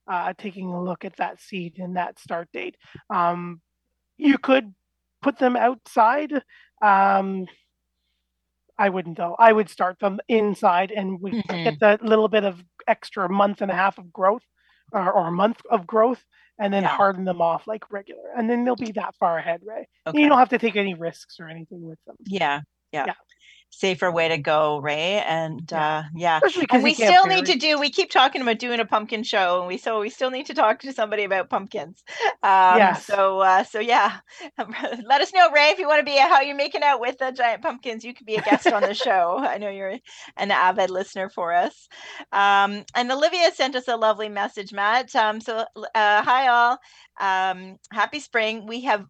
[0.09, 2.79] uh, taking a look at that seed and that start date.
[3.11, 3.61] Um,
[4.18, 4.74] you could
[5.22, 6.33] put them outside.
[6.83, 7.46] Um,
[8.79, 9.37] I wouldn't though.
[9.38, 11.64] I would start them inside and we Mhm.
[11.64, 14.42] get that little bit of extra month and a half of growth
[14.92, 16.24] or, or a month of growth
[16.59, 16.88] and then Yeah.
[16.88, 18.31] harden them off like regular.
[18.37, 19.62] And then they'll be that far ahead.
[19.62, 20.20] And Okay.
[20.20, 22.16] You don't have to take any risks or anything with them.
[22.24, 23.07] Yeah, yeah.
[23.07, 23.14] Yeah.
[23.78, 25.22] Safer way to go, Ray.
[25.26, 25.82] And Yeah.
[25.82, 26.42] uh yeah.
[26.70, 29.68] And we still need to do we keep talking about doing a pumpkin show and
[29.68, 32.02] we so we still need to talk to somebody about pumpkins.
[32.42, 32.94] Um Yes.
[32.94, 34.18] so uh so yeah.
[34.58, 37.32] Let us know, Ray, if you want to be how you're making out with the
[37.32, 38.04] giant pumpkins.
[38.04, 39.38] You could be a guest on the show.
[39.38, 39.98] I know you're
[40.37, 41.88] an avid listener for us.
[42.32, 45.14] Um and Olivia sent us a lovely message, Matt.
[45.16, 46.78] Um so uh hi all.
[47.20, 48.66] Um happy spring.
[48.66, 49.06] We have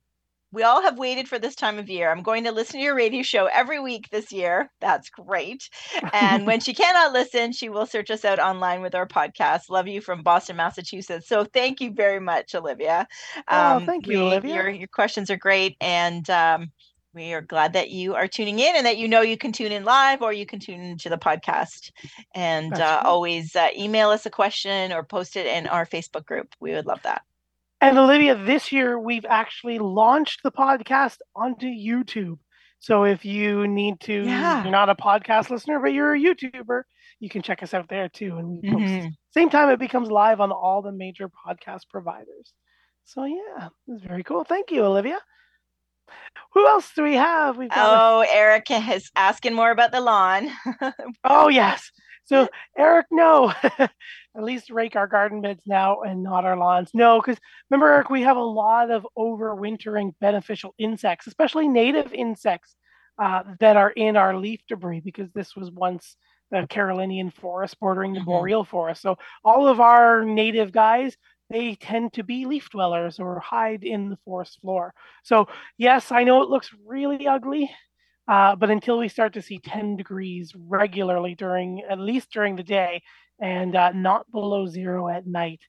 [0.54, 2.10] we all have waited for this time of year.
[2.10, 4.70] I'm going to listen to your radio show every week this year.
[4.80, 5.68] That's great.
[6.12, 9.68] And when she cannot listen, she will search us out online with our podcast.
[9.68, 11.28] Love you from Boston, Massachusetts.
[11.28, 13.06] So thank you very much, Olivia.
[13.48, 14.54] Oh, thank you, we- Olivia.
[14.54, 15.76] Your, your questions are great.
[15.80, 16.70] And um,
[17.14, 19.72] we are glad that you are tuning in and that you know you can tune
[19.72, 21.90] in live or you can tune into the podcast.
[22.34, 26.48] And uh, always uh, email us a question or post it in our Facebook group.
[26.60, 27.22] We would love that.
[27.88, 32.38] And Olivia, this year we've actually launched the podcast onto YouTube.
[32.78, 34.62] So if you need to, Yeah.
[34.62, 36.82] you're not a podcast listener, but you're a YouTuber,
[37.20, 38.36] you can check us out there too.
[38.38, 39.10] And we post Mhm.
[39.30, 42.52] same time it becomes live on all the major podcast providers.
[43.04, 44.44] So yeah, it's very cool.
[44.44, 45.18] Thank you, Olivia.
[46.52, 47.56] Who else do we have?
[47.56, 50.50] We've got a- Oh, Eric is asking more about the lawn.
[51.24, 51.90] oh yes.
[52.24, 53.52] So Eric, no.
[54.36, 56.90] At least rake our garden beds now and not our lawns.
[56.92, 57.38] No, because
[57.70, 62.74] remember, Eric, we have a lot of overwintering beneficial insects, especially native insects
[63.22, 66.16] uh, that are in our leaf debris, because this was once
[66.50, 68.24] the Carolinian forest bordering the Mhm.
[68.26, 69.02] boreal forest.
[69.02, 71.16] So all of our native guys
[71.50, 74.94] they tend to be leaf dwellers or hide in the forest floor.
[75.24, 77.70] So, yes, I know it looks really ugly,
[78.28, 82.62] uh, but until we start to see 10 degrees regularly during, at least during the
[82.62, 83.02] day,
[83.40, 85.60] and uh, not below zero at night,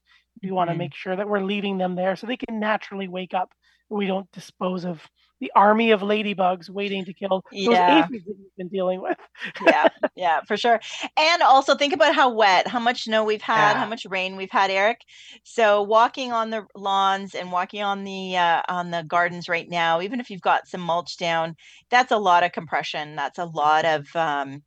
[0.42, 0.78] we want to Mhm.
[0.78, 3.52] make sure that we're leaving them there so they can naturally wake up.
[3.88, 5.02] We don't dispose of
[5.40, 7.88] the army of ladybugs waiting to kill those Yeah.
[7.88, 9.16] aphids that we've been dealing with.
[9.60, 10.80] yeah, yeah, for sure.
[11.16, 13.80] And also think about how wet, how much snow we've had, Yeah.
[13.80, 15.00] how much rain we've had, Eric.
[15.44, 20.00] So walking on the lawns and walking on the uh, on the gardens right now,
[20.00, 21.56] even if you've got some mulch down,
[21.90, 23.16] that's a lot of compression.
[23.16, 24.62] That's a lot of um,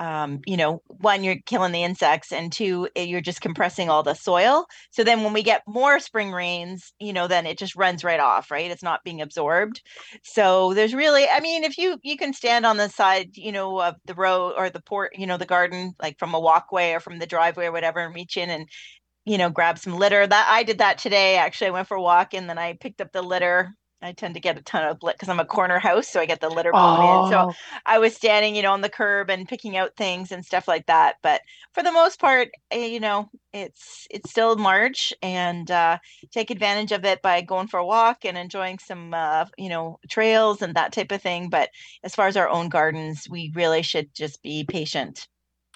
[0.00, 4.02] um, you know, one, you're killing the insects, and two, eh, you're just compressing all
[4.02, 4.66] the soil.
[4.90, 8.20] So then when we get more spring rains, you know, then it just runs right
[8.20, 8.70] off, right?
[8.70, 9.80] It's not being absorbed.
[10.24, 13.80] So there's really, I mean, if you you can stand on the side, you know,
[13.80, 17.00] of the road or the port, you know, the garden, like from a walkway or
[17.00, 18.68] from the driveway or whatever, and reach in and
[19.24, 20.26] you know, grab some litter.
[20.26, 21.36] That I did that today.
[21.36, 23.74] Actually, I went for a walk and then I picked up the litter.
[24.04, 26.40] I tend to get a ton of because I'm a corner house, so I get
[26.40, 27.24] the litter blown in.
[27.24, 27.54] So Oh,
[27.86, 30.86] I was standing, you know, on the curb and picking out things and stuff like
[30.86, 31.16] that.
[31.22, 35.98] But for the most part, eh, you know, it's it's still March, and uh,
[36.32, 39.98] take advantage of it by going for a walk and enjoying some, uh, you know,
[40.08, 41.48] trails and that type of thing.
[41.50, 41.70] But
[42.04, 45.26] as far as our own gardens, we really should just be patient.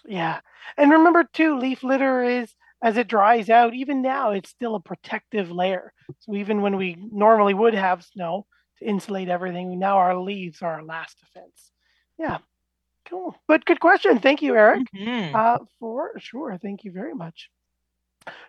[0.06, 0.40] Yeah.
[0.76, 4.80] And remember too, leaf litter is as it dries out, even now it's still a
[4.80, 5.92] protective layer.
[6.20, 8.46] So even when we normally would have snow
[8.78, 11.72] to insulate everything, now our leaves are our last defense.
[12.18, 12.38] Yeah.
[13.06, 13.34] Cool.
[13.46, 14.18] But good question.
[14.18, 14.86] Thank you, Eric.
[14.94, 15.34] Mhm.
[15.34, 16.58] Uh, for sure.
[16.58, 17.50] Thank you very much.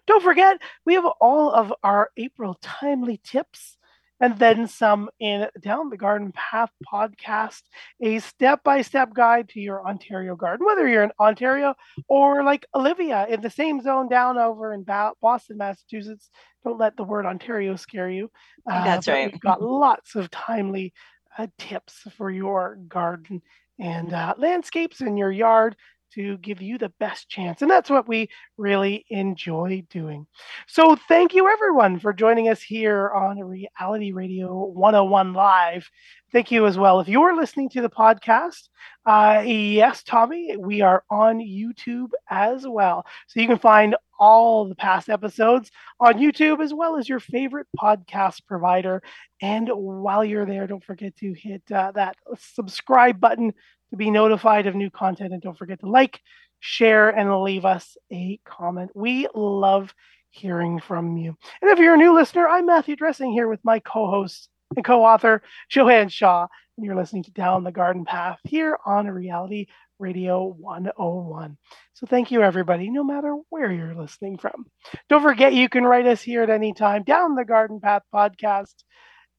[0.06, 3.78] Don't forget, we have all of our April timely tips
[4.20, 7.62] and then some in Down the Garden Path podcast,
[8.02, 11.76] a step by step guide to your Ontario garden, whether you're in Ontario
[12.08, 16.30] or like Olivia in the same zone down over in Ba- Boston, Massachusetts.
[16.64, 18.30] Don't let the word Ontario scare you.
[18.70, 19.32] Uh, That's right.
[19.32, 20.94] We've got lots of timely
[21.38, 23.42] uh, tips for your garden
[23.80, 25.76] and uh, landscapes in your yard
[26.14, 27.62] to give you the best chance.
[27.62, 30.28] And that's what we really enjoy doing.
[30.68, 35.90] So thank you everyone for joining us here on Reality Radio 101 Live.
[36.32, 37.00] Thank you as well.
[37.00, 38.70] If you're listening to the podcast,
[39.06, 43.06] uh, yes, Tommy, we are on YouTube as well.
[43.28, 47.68] So you can find all the past episodes on YouTube as well as your favorite
[47.80, 49.02] podcast provider.
[49.42, 53.54] And while you're there, don't forget to hit uh, that subscribe button
[53.92, 55.34] to be notified of new content.
[55.34, 56.22] And don't forget to like,
[56.60, 58.92] share, and leave us a comment.
[58.96, 59.94] We love
[60.32, 61.36] hearing from you.
[61.62, 64.86] And if you're a new listener, I'm Matthew Dressing here with my co host and
[64.86, 66.48] co author, Joanne Shaw.
[66.78, 69.68] And you're listening to Down the Garden Path here on Reality
[70.00, 71.58] Radio 101.
[71.94, 74.66] So thank you, everybody, no matter where you're listening from.
[75.10, 78.76] Don't forget, you can write us here at any time, Down the Garden Path podcast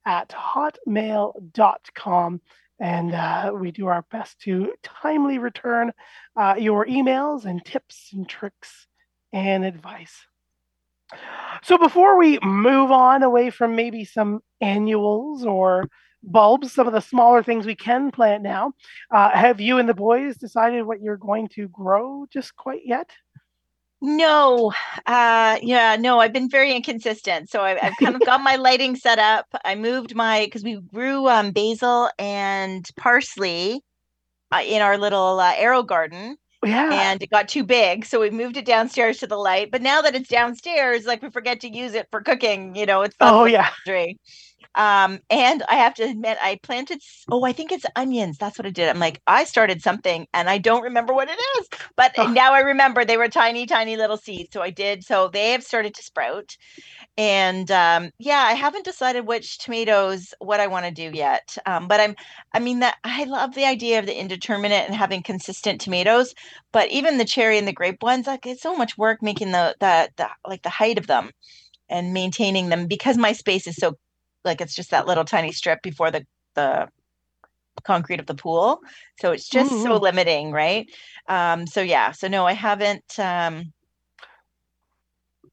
[0.06, 2.40] at hotmail.com.
[2.80, 5.92] And uh, we do our best to timely return
[6.36, 8.86] uh, your emails and tips and tricks
[9.32, 10.16] and advice.
[11.62, 15.88] So before we move on away from maybe some annuals or
[16.22, 18.72] bulbs, some of the smaller things we can plant now,
[19.10, 23.10] uh, have you and the boys decided what you're going to grow just quite yet?
[24.02, 24.72] No,
[25.06, 27.50] uh, yeah, no, I've been very inconsistent.
[27.50, 29.46] So I've, I've kind of got my lighting set up.
[29.64, 33.82] I moved my, because we grew um, basil and parsley
[34.52, 36.90] uh, in our little uh, AeroGarden Yeah.
[36.92, 38.06] and it got too big.
[38.06, 39.70] So we moved it downstairs to the light.
[39.70, 43.02] But now that it's downstairs, like we forget to use it for cooking, you know,
[43.02, 43.70] it's oh, yeah.
[43.86, 44.18] laundry.
[44.74, 48.38] Um, and I have to admit, I planted, oh, I think it's onions.
[48.38, 48.88] That's what I did.
[48.88, 52.28] I'm like, I started something and I don't remember what it is, but Oh.
[52.28, 54.50] now I remember they were tiny, tiny little seeds.
[54.52, 55.04] So I did.
[55.04, 56.56] So they have started to sprout.
[57.16, 61.56] And um, yeah, I haven't decided which tomatoes, what I want to do yet.
[61.66, 62.16] Um, but I'm,
[62.52, 66.34] I mean, that I love the idea of the indeterminate and having consistent tomatoes.
[66.72, 69.76] But even the cherry and the grape ones, like it's so much work making the,
[69.80, 71.30] the, the like the height of them
[71.90, 73.94] and maintaining them because my space is so
[74.44, 76.24] like it's just that little tiny strip before the
[76.55, 76.88] the
[77.85, 78.81] concrete of the pool
[79.20, 80.03] so it's just so Mhm.
[80.03, 80.90] limiting right
[81.29, 83.72] um so yeah so no i haven't um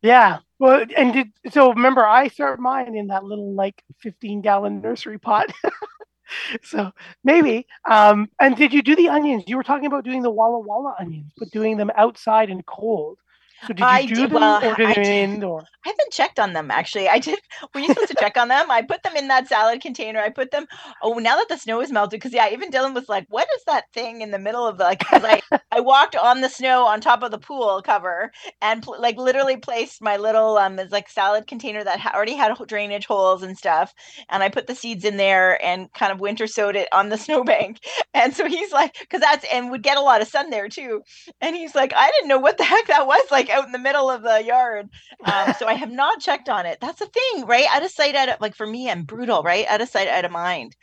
[0.02, 0.40] Yeah.
[0.60, 5.20] Well, and did, so remember, I start mine in that little like 15 gallon nursery
[5.20, 5.52] pot.
[6.64, 6.92] so
[7.24, 7.68] maybe.
[7.90, 9.44] Um, and did you do the onions?
[9.48, 13.20] You were talking about doing the Walla Walla onions, but doing them outside and cold.
[13.64, 15.62] So did you I do did- them well, or did I did- indoor?
[15.86, 17.08] I haven't checked on them actually.
[17.08, 17.40] I did.
[17.74, 18.70] Were you supposed to check on them?
[18.70, 20.20] I put them in that salad container.
[20.20, 20.66] I put them.
[21.02, 23.64] Oh, now that the snow is melted, because yeah, even Dylan was like, "What is
[23.68, 25.42] that thing in the middle of the like?" Because I
[25.72, 29.56] I walked on the snow on top of the pool cover and pl- like literally
[29.58, 33.58] placed my little um it's like salad container that ha- already had drainage holes and
[33.58, 33.94] stuff,
[34.30, 37.18] and I put the seeds in there and kind of winter sowed it on the
[37.26, 37.80] snowbank.
[38.14, 41.02] And so he's like, because that's and would get a lot of sun there too.
[41.40, 43.80] And he's like, I didn't know what the heck that was like out in the
[43.80, 44.90] middle of the yard.
[45.24, 46.80] Um, so I have not checked on it.
[46.80, 47.66] That's a thing, right?
[47.72, 49.66] Out of sight, out of like for me, I'm brutal, right?
[49.68, 50.76] Out of sight, out of mind.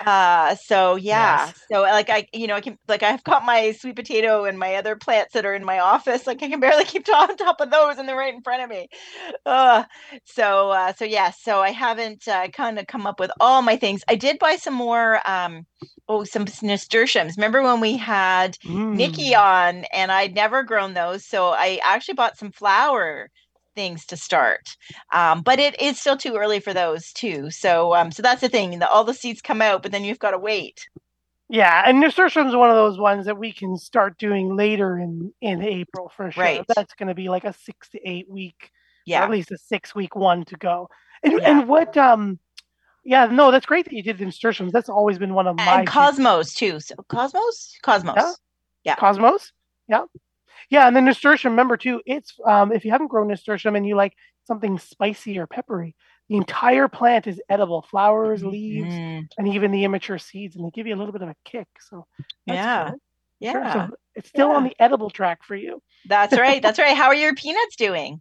[0.00, 1.46] Uh, so yeah.
[1.46, 1.62] Yes.
[1.70, 4.74] So like I, you know, I can like I've got my sweet potato and my
[4.74, 6.26] other plants that are in my office.
[6.26, 8.70] Like I can barely keep on top of those, and they're right in front of
[8.70, 8.88] me.
[9.44, 9.84] Uh,
[10.24, 11.30] so uh, so yeah.
[11.30, 14.02] So I haven't uh, kind of come up with all my things.
[14.08, 15.20] I did buy some more.
[15.28, 15.66] Um,
[16.08, 17.36] oh, some nasturtiums.
[17.36, 18.94] Remember when we had mm.
[18.94, 23.30] Nikki on, and I'd never grown those, so I actually bought some flower
[23.74, 24.76] things to start.
[25.12, 27.50] Um, but it is still too early for those too.
[27.50, 28.78] So um, so that's the thing.
[28.78, 30.88] The, all the seeds come out, but then you've got to wait.
[31.48, 35.32] Yeah, and nasturtium is one of those ones that we can start doing later in
[35.40, 36.42] in April for sure.
[36.42, 36.64] Right.
[36.74, 38.72] That's going to be like a six to eight week,
[39.04, 40.88] yeah, at least a six week one to go.
[41.22, 41.50] And yeah.
[41.60, 42.40] and what um,
[43.04, 44.72] yeah, no, that's great that you did the nasturtiums.
[44.72, 46.80] That's always been one of my and cosmos too.
[46.80, 48.32] So cosmos, cosmos, yeah,
[48.82, 48.96] yeah.
[48.96, 49.52] cosmos,
[49.88, 50.04] yeah.
[50.70, 53.94] Yeah, and then nasturtium, remember too, it's um, if you haven't grown nasturtium and you
[53.94, 54.14] like
[54.46, 55.94] something spicy or peppery,
[56.28, 59.24] the entire plant is edible flowers leaves mm-hmm.
[59.38, 61.68] and even the immature seeds and they give you a little bit of a kick
[61.88, 62.06] so
[62.46, 63.00] yeah good.
[63.40, 63.72] yeah sure.
[63.72, 64.56] so it's still yeah.
[64.56, 68.20] on the edible track for you that's right that's right how are your peanuts doing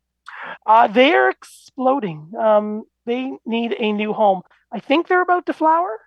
[0.65, 5.99] uh, they're exploding um, they need a new home i think they're about to flower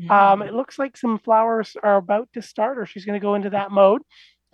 [0.00, 0.10] mm.
[0.10, 3.34] um, it looks like some flowers are about to start or she's going to go
[3.34, 4.02] into that mode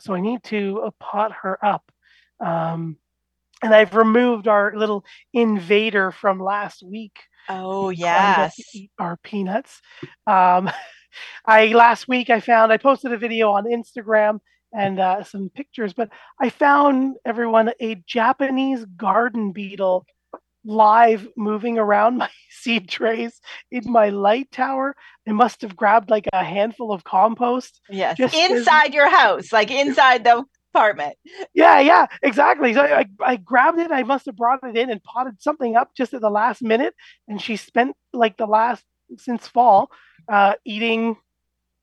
[0.01, 1.91] so i need to uh, pot her up
[2.41, 2.97] um,
[3.63, 7.19] and I've removed our little invader from last week.
[7.49, 8.59] Oh yes,
[8.99, 9.81] our peanuts.
[10.27, 10.71] Um,
[11.47, 14.41] I last week I found I posted a video on Instagram
[14.73, 20.07] and uh, some pictures, but I found everyone a Japanese garden beetle
[20.65, 23.41] live moving around my seed trays
[23.71, 24.95] in my light tower.
[25.27, 27.81] I must have grabbed like a handful of compost.
[27.91, 28.95] Yes, inside as...
[28.95, 31.17] your house, like inside the apartment.
[31.55, 32.75] Yeah, yeah, exactly.
[32.75, 33.91] So I, I grabbed it.
[33.91, 36.95] I must have brought it in and potted something up just at the last minute.
[37.27, 38.85] And she spent like the last
[39.19, 39.91] since fall
[40.29, 41.17] uh, eating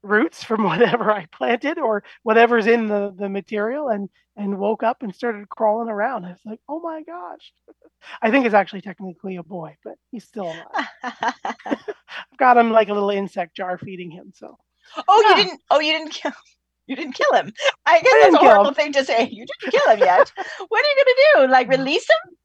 [0.04, 5.02] roots from whatever I planted or whatever's in the, the material and and woke up
[5.02, 6.26] and started crawling around.
[6.26, 7.54] I was like, oh my gosh.
[8.22, 10.88] I think it's actually technically a boy, but he's still alive.
[11.66, 14.32] I've got him like a little insect jar feeding him.
[14.36, 14.58] So
[15.08, 15.30] Oh, yeah.
[15.30, 15.46] you ah.
[15.46, 16.32] didn't oh you didn't kill
[16.88, 17.52] you didn't kill him.
[17.86, 19.28] I guess I that's a horrible thing to say.
[19.32, 20.32] You didn't kill him yet.
[20.68, 21.52] what are you gonna do?
[21.52, 22.36] Like release him?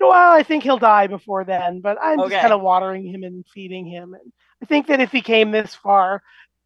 [0.00, 2.30] Well, I think he'll die before then, but I'm okay.
[2.30, 4.14] just kind of watering him and feeding him.
[4.14, 4.32] And
[4.62, 6.22] I think that if he came this far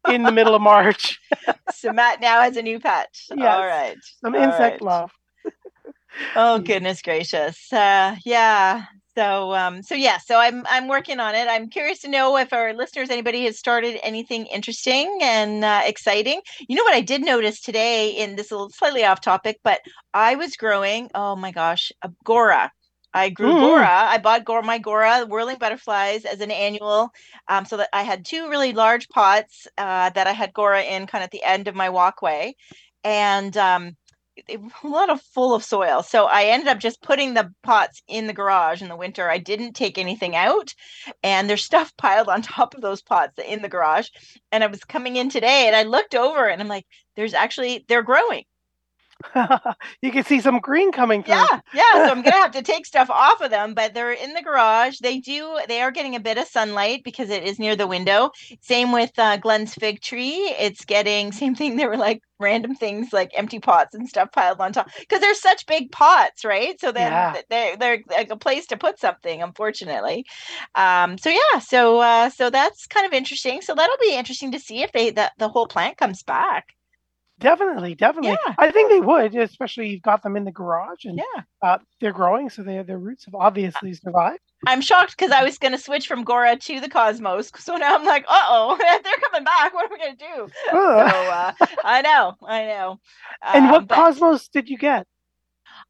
[0.09, 1.19] in the middle of March,
[1.73, 3.09] so Matt now has a new pet.
[3.35, 4.81] Yes, All right, some All insect right.
[4.81, 5.11] love.
[6.35, 7.71] oh goodness gracious!
[7.71, 8.85] Uh, yeah,
[9.19, 12.53] so um so yeah so i'm i'm working on it i'm curious to know if
[12.53, 17.21] our listeners anybody has started anything interesting and uh, exciting you know what i did
[17.21, 19.81] notice today in this little slightly off topic but
[20.13, 22.69] i was growing oh my gosh a Gaura
[23.13, 23.61] I grew mm.
[23.61, 23.87] Gaura.
[23.87, 27.09] I bought Gaura, my Gaura whirling butterflies as an annual,
[27.47, 31.07] um, so that I had two really large pots uh, that I had Gaura in,
[31.07, 32.55] kind of at the end of my walkway,
[33.03, 33.95] and um,
[34.47, 36.03] a lot of full of soil.
[36.03, 39.29] So I ended up just putting the pots in the garage in the winter.
[39.29, 40.73] I didn't take anything out,
[41.23, 44.09] and there's stuff piled on top of those pots in the garage.
[44.51, 47.85] And I was coming in today, and I looked over, and I'm like, "There's actually
[47.87, 48.43] they're growing."
[50.01, 51.35] you can see some green coming through.
[51.35, 52.05] Yeah, yeah.
[52.05, 54.99] So I'm gonna have to take stuff off of them, but they're in the garage.
[54.99, 55.59] They do.
[55.67, 58.31] They are getting a bit of sunlight because it is near the window.
[58.61, 60.55] Same with uh, Glenn's fig tree.
[60.59, 61.75] It's getting same thing.
[61.75, 65.35] They were like random things like empty pots and stuff piled on top because they're
[65.35, 66.79] such big pots, right?
[66.79, 67.41] So then yeah.
[67.49, 69.41] they're they're like a place to put something.
[69.41, 70.25] Unfortunately,
[70.75, 71.17] um.
[71.17, 71.59] So yeah.
[71.59, 72.29] So uh.
[72.29, 73.61] So that's kind of interesting.
[73.61, 76.67] So that'll be interesting to see if they that the whole plant comes back.
[77.39, 78.31] Definitely, definitely.
[78.31, 78.53] Yeah.
[78.57, 81.43] I think they would, especially you've got them in the garage and yeah.
[81.61, 84.41] uh, they're growing, so they, their roots have obviously survived.
[84.67, 87.95] I'm shocked because I was going to switch from Gaura to the Cosmos, so now
[87.95, 89.73] I'm like, uh oh, they're coming back.
[89.73, 90.47] What are we going to do?
[90.69, 92.99] So uh, I know, I know.
[93.41, 95.07] And what um, Cosmos did you get?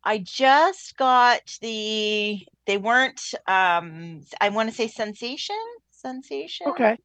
[0.04, 2.46] I just got the.
[2.68, 3.22] They weren't.
[3.48, 5.58] um I want to say sensation,
[5.90, 6.68] sensation.
[6.68, 6.98] Okay.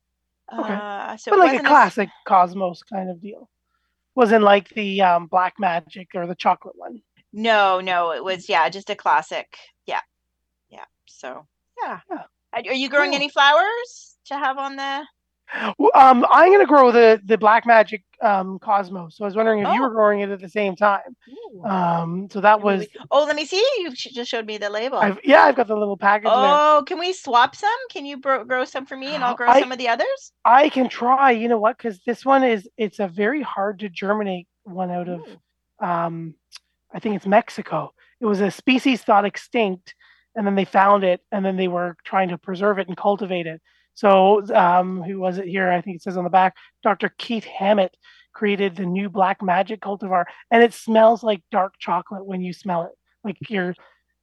[0.53, 0.75] Okay.
[0.75, 2.29] Uh, so but like a classic a...
[2.29, 3.49] Cosmos kind of deal
[4.15, 7.03] wasn't like the um, black magic or the chocolate one.
[7.33, 9.57] No, no, it was yeah, just a classic.
[9.87, 10.01] Yeah,
[10.69, 10.85] yeah.
[11.07, 11.47] So
[11.83, 12.01] yeah.
[12.11, 12.23] yeah.
[12.53, 13.17] Are you growing cool.
[13.17, 15.05] any flowers to have on the?
[15.95, 19.17] Um, I'm going to grow the the Black Magic um, Cosmos.
[19.17, 19.89] So I was wondering if you Oh.
[19.89, 21.01] were growing it at the same time.
[21.65, 23.65] Um, so that was, Oh, let me see.
[23.79, 24.99] You just showed me the label.
[24.99, 26.33] I've, yeah, I've got the little package there.
[26.35, 27.71] Oh, can we swap some?
[27.91, 30.33] Can you bro- grow some for me and I'll grow I- some of the others?
[30.45, 31.31] I can try.
[31.31, 31.77] You know what?
[31.77, 35.21] Because this one is it's a very hard to germinate one out of.
[35.81, 36.35] Um,
[36.93, 37.93] I think it's Mexico.
[38.21, 39.95] It was a species thought extinct,
[40.35, 43.47] and then they found it, and then they were trying to preserve it and cultivate
[43.47, 43.61] it.
[43.95, 45.71] So, um, who was it here?
[45.71, 47.11] I think it says on the back, Dr.
[47.17, 47.97] Keith Hammett
[48.33, 52.83] created the new Black Magic cultivar, and it smells like dark chocolate when you smell
[52.83, 52.93] it.
[53.23, 53.75] Like you're,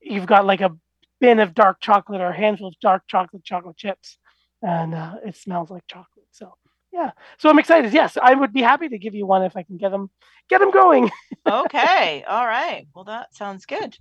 [0.02, 0.76] you've got like a
[1.20, 4.18] bin of dark chocolate or a handful of dark chocolate chocolate chips,
[4.62, 6.28] and uh, it smells like chocolate.
[6.32, 6.54] So,
[6.92, 7.12] yeah.
[7.38, 7.94] So I'm excited.
[7.94, 10.10] Yes, I would be happy to give you one if I can get them,
[10.50, 11.10] get them going.
[11.50, 12.24] Okay.
[12.28, 12.88] All right.
[12.94, 13.98] Well, that sounds good.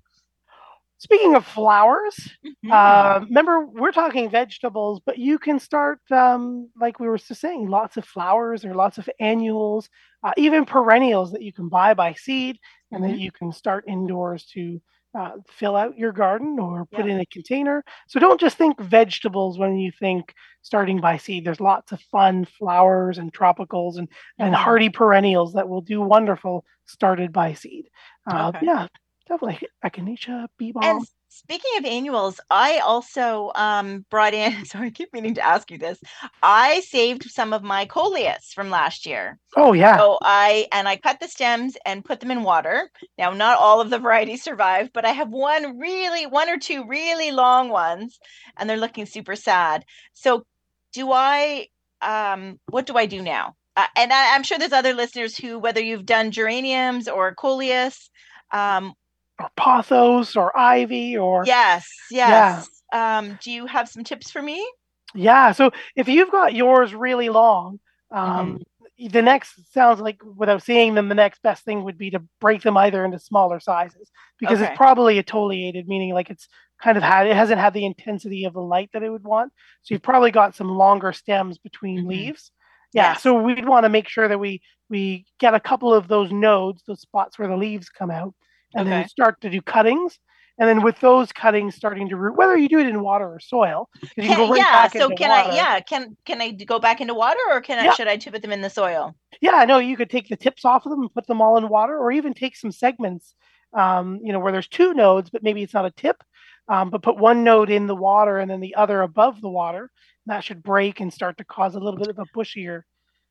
[1.00, 2.70] Speaking of flowers, Mhm.
[2.72, 7.68] Uh, remember, we're talking vegetables, but you can start, um, like we were just saying,
[7.68, 9.88] lots of flowers or lots of annuals,
[10.24, 12.58] uh, even perennials that you can buy by seed
[12.92, 13.18] and that Mhm.
[13.18, 14.80] you can start indoors to
[15.14, 17.14] uh, fill out your garden or put Yeah.
[17.14, 17.82] in a container.
[18.06, 20.32] So don't just think vegetables when you think
[20.62, 21.44] starting by seed.
[21.44, 24.58] There's lots of fun flowers and tropicals and, and Mhm.
[24.58, 27.88] hardy perennials that will do wonderful started by seed.
[28.30, 28.66] Uh, Okay.
[28.66, 28.86] Yeah,
[29.30, 29.68] definitely.
[29.84, 30.84] Echinacea, bee balm.
[30.84, 34.64] And speaking of annuals, I also um, brought in.
[34.66, 35.98] Sorry, I keep meaning to ask you this.
[36.42, 39.38] I saved some of my coleus from last year.
[39.56, 39.96] oh, yeah.
[39.96, 42.90] So I and I cut the stems and put them in water.
[43.16, 46.86] Now, not all of the varieties survived, but I have one really, one or two
[46.86, 48.18] really long ones,
[48.56, 49.84] and they're looking super sad.
[50.12, 50.44] So,
[50.92, 51.68] do I?
[52.02, 53.54] Um, what do I do now?
[53.76, 58.10] Uh, and I, I'm sure there's other listeners who, whether you've done geraniums or coleus,
[58.52, 58.94] um,
[59.40, 62.68] or pothos or ivy or yes, yes.
[62.92, 64.66] Um, do you have some tips for me?
[65.14, 67.80] Yeah, so if you've got yours really long
[68.12, 68.60] um,
[68.98, 72.62] the next sounds like without seeing them the next best thing would be to break
[72.62, 74.68] them either into smaller sizes because Okay.
[74.70, 76.48] it's probably etiolated meaning like it's
[76.82, 79.52] kind of had it hasn't had the intensity of the light that it would want
[79.82, 82.08] so you've probably got some longer stems between Mhm.
[82.08, 82.50] leaves
[82.92, 83.22] yeah Yes.
[83.22, 86.82] so we'd want to make sure that we we get a couple of those nodes
[86.86, 88.34] those spots where the leaves come out
[88.74, 88.90] and Okay.
[89.00, 90.18] then start to do cuttings
[90.60, 93.40] and then with those cuttings starting to root whether you do it in water or
[93.40, 94.88] soil, you can go right yeah.
[94.88, 95.52] So can water.
[95.52, 95.56] I?
[95.56, 95.80] Yeah.
[95.80, 97.84] Can can I go back into water, or can I?
[97.84, 97.94] Yeah.
[97.94, 99.14] Should I put them in the soil?
[99.40, 101.68] Yeah, no, you could take the tips off of them and put them all in
[101.70, 103.34] water, or even take some segments,
[103.72, 106.22] um, you know, where there's two nodes, but maybe it's not a tip,
[106.68, 109.90] um, but put one node in the water and then the other above the water.
[110.26, 112.82] That should break and start to cause a little bit of a bushier,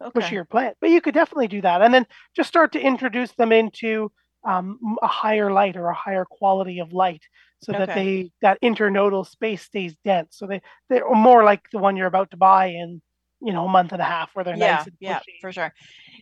[0.02, 0.20] Okay.
[0.20, 0.78] bushier plant.
[0.82, 4.12] But you could definitely do that, and then just start to introduce them into
[4.50, 7.24] um, a higher light or a higher quality of light,
[7.62, 10.38] so that they that internodal space stays dense.
[10.38, 13.02] So they they're more like the one you're about to buy in,
[13.42, 15.74] you know, a month and a half, where they're yeah, nice and yeah, for sure.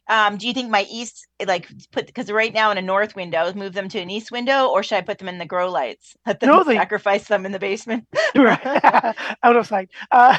[0.10, 3.52] Um, do you think my east, like, put because right now in a north window,
[3.54, 6.16] move them to an east window, or should I put them in the grow lights?
[6.26, 8.06] Let them No, they- sacrifice them in the basement.
[8.36, 8.60] right
[9.44, 10.38] out of sight uh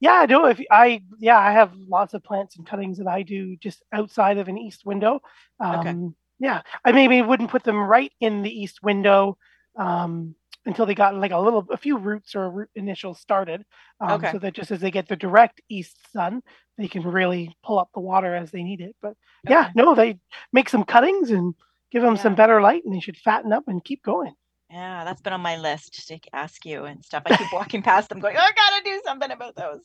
[0.00, 3.56] yeah no if i yeah i have lots of plants and cuttings that i do
[3.56, 5.20] just outside of an east window
[5.60, 6.14] um Okay.
[6.38, 9.36] Yeah i maybe wouldn't put them right in the east window
[9.78, 10.34] um
[10.66, 13.64] until they got like a little a few roots or root initials started
[14.00, 14.32] um, Okay.
[14.32, 16.42] so that just as they get the direct east sun
[16.78, 19.14] they can really pull up the water as they need it but
[19.48, 20.18] yeah no they
[20.52, 21.54] make some cuttings and
[21.90, 24.32] give them some better light and they should fatten up and keep going
[24.74, 27.22] Yeah, that's been on my list to ask you and stuff.
[27.26, 29.82] I keep walking past them, going, "Oh, I gotta do something about those,"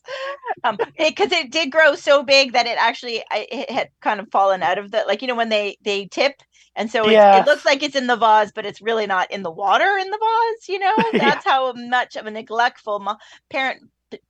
[0.64, 4.32] um, because it, did grow so big that it actually I, it had kind of
[4.32, 6.42] fallen out of the like you know when they they tip,
[6.76, 7.20] and so Yes.
[7.32, 10.10] it looks like it's in the vase, but it's really not in the water in
[10.10, 10.70] the vase.
[10.70, 11.20] You know, Yeah.
[11.20, 13.06] that's how much of a neglectful
[13.52, 13.84] parent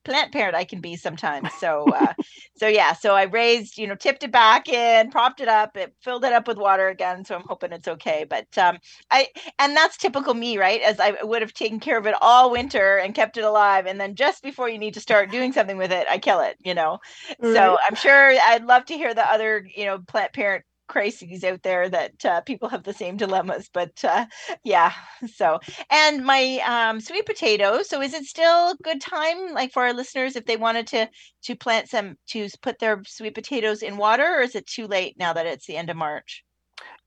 [0.04, 1.54] plant parent I can be sometimes.
[1.54, 2.14] So uh,
[2.56, 5.94] so yeah, so I raised you know tipped it back in, propped it up, it
[6.02, 7.24] filled it up with water again.
[7.24, 8.78] So I'm hoping it's okay, but um,
[9.10, 9.28] I
[9.58, 10.80] and that's typical me, right?
[10.82, 14.00] As I would have taken care of it all winter and kept it alive, and
[14.00, 16.56] then just before you need to start doing something with it, I kill it.
[16.64, 16.98] You know,
[17.42, 21.62] so I'm sure I'd love to hear the other, you know, plant parent crises out
[21.62, 23.70] there that uh, people have the same dilemmas.
[23.72, 24.26] But uh,
[24.64, 24.92] yeah,
[25.34, 25.60] so
[25.90, 27.88] and my um, sweet potatoes.
[27.88, 31.08] So is it still good time, like for our listeners, if they wanted to
[31.44, 35.16] to plant some to put their sweet potatoes in water, or is it too late
[35.18, 36.44] now that it's the end of March?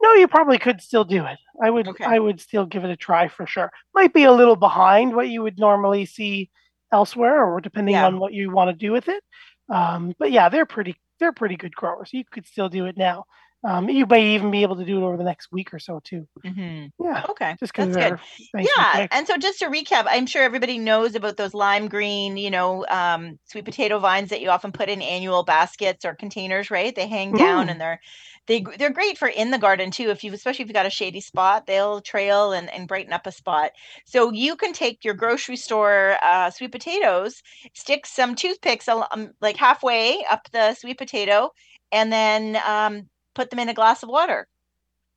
[0.02, 1.38] No, you probably could still do it.
[1.62, 2.06] I would Okay.
[2.06, 3.72] I would still give it a try for sure.
[3.94, 6.50] Might be a little behind what you would normally see
[6.92, 8.06] elsewhere or depending Yeah.
[8.08, 9.24] on what you want to do with it.
[9.70, 12.10] Um, but yeah, they're pretty they're pretty good growers.
[12.14, 13.26] You could still do it now.
[13.64, 16.02] Um, you may even be able to do it over the next week or so
[16.04, 16.28] too.
[16.44, 17.56] hmm Yeah, Okay.
[17.60, 18.20] just because good.
[18.60, 22.52] yeah and so just to recap i'm sure everybody knows about those lime green you
[22.52, 26.96] know um, sweet potato vines that you often put in annual baskets or containers right
[26.96, 27.70] they hang down Mm.
[27.70, 28.00] and they're
[28.48, 30.90] they they're great for in the garden too if you especially if you've got a
[30.90, 33.72] shady spot they'll trail and, and brighten up a spot
[34.06, 37.42] so you can take your grocery store uh, sweet potatoes
[37.74, 41.50] stick some toothpicks um, like halfway up the sweet potato
[41.92, 44.48] and then um, put them in a glass of water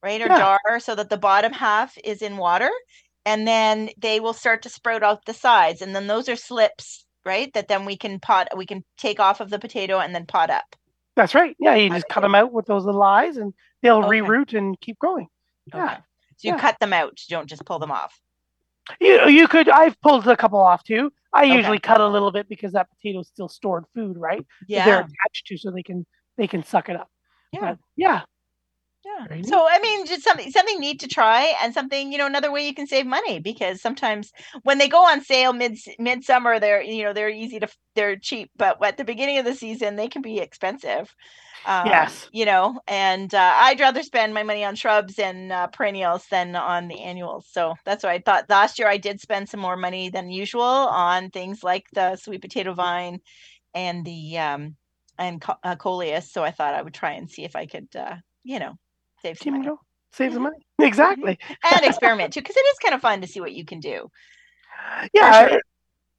[0.02, 0.38] right or Yeah.
[0.38, 2.70] jar so that the bottom half is in water
[3.24, 7.04] and then they will start to sprout out the sides and then those are slips
[7.24, 10.26] right that then we can pot we can take off of the potato and then
[10.26, 10.76] pot up
[11.16, 11.56] That's right.
[11.58, 14.20] Yeah, you just cut them out with those little eyes, and they'll Okay.
[14.20, 15.28] reroot and keep growing.
[15.72, 15.84] Yeah.
[15.84, 15.94] okay
[16.36, 16.60] so you yeah.
[16.60, 18.20] cut them out you don't just pull them off
[19.00, 19.68] You you could.
[19.68, 21.10] I've pulled a couple off too.
[21.32, 21.56] I Okay.
[21.56, 24.46] usually cut a little bit because that potato's still stored food, right?
[24.68, 24.84] Yeah.
[24.84, 26.06] They're attached to, so they can
[26.36, 27.08] they can suck it up.
[27.60, 27.74] Yeah.
[27.96, 28.22] Yeah,
[29.04, 29.26] yeah.
[29.44, 32.66] So i mean just something something neat to try and something you know another way
[32.66, 34.32] you can save money because sometimes
[34.62, 38.50] when they go on sale mid midsummer they're you know they're easy to they're cheap
[38.56, 41.14] but at the beginning of the season they can be expensive
[41.64, 42.28] um, Yes.
[42.30, 46.54] you know and uh, i'd rather spend my money on shrubs and uh, perennials than
[46.56, 47.46] on the annuals.
[47.50, 48.48] So that's why i thought.
[48.50, 52.42] Last year i did spend some more money than usual on things like the sweet
[52.42, 53.20] potato vine
[53.74, 54.76] and the um
[55.18, 57.88] and co- uh, coleus so i thought i would try and see if i could
[57.96, 58.74] uh you know
[59.22, 59.68] save some money
[60.12, 60.44] save some Mhm.
[60.44, 60.56] money.
[60.78, 61.38] Exactly.
[61.64, 64.10] and experiment too because it is kind of fun to see what you can do
[65.12, 65.60] Yeah, sure.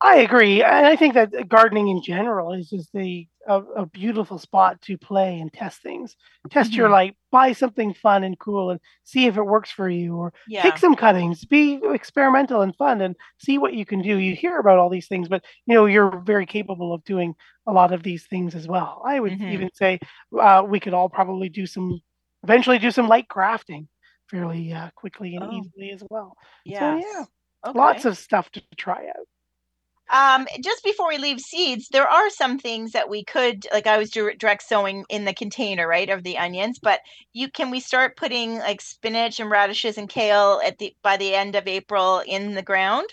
[0.02, 3.86] I, I agree, and I think that gardening in general is just a a, a
[3.88, 6.16] beautiful spot to play and test things.
[6.52, 6.92] Test your Mhm.
[6.92, 10.62] light, buy something fun and cool, and see if it works for you, or yeah
[10.64, 14.18] take some cuttings, be experimental and fun, and see what you can do.
[14.18, 17.36] You hear about all these things, but you know you're very capable of doing
[17.68, 19.02] a lot of these things as well.
[19.06, 19.52] I would Mhm.
[19.54, 20.00] even say
[20.40, 22.02] uh, we could all probably do some,
[22.44, 23.88] eventually do some light crafting
[24.30, 25.52] fairly uh, quickly and Oh.
[25.54, 26.36] easily as well.
[26.66, 27.26] yeah yeah,
[27.66, 27.78] okay.
[27.80, 29.28] Lots of stuff to try out.
[30.10, 33.98] Um, just before we leave seeds, there are some things that we could, like I
[33.98, 36.80] was direct sowing in the container, right, of the onions.
[36.80, 37.02] But
[37.34, 41.36] you can we start putting like spinach and radishes and kale at the by the
[41.36, 43.08] end of April in the ground?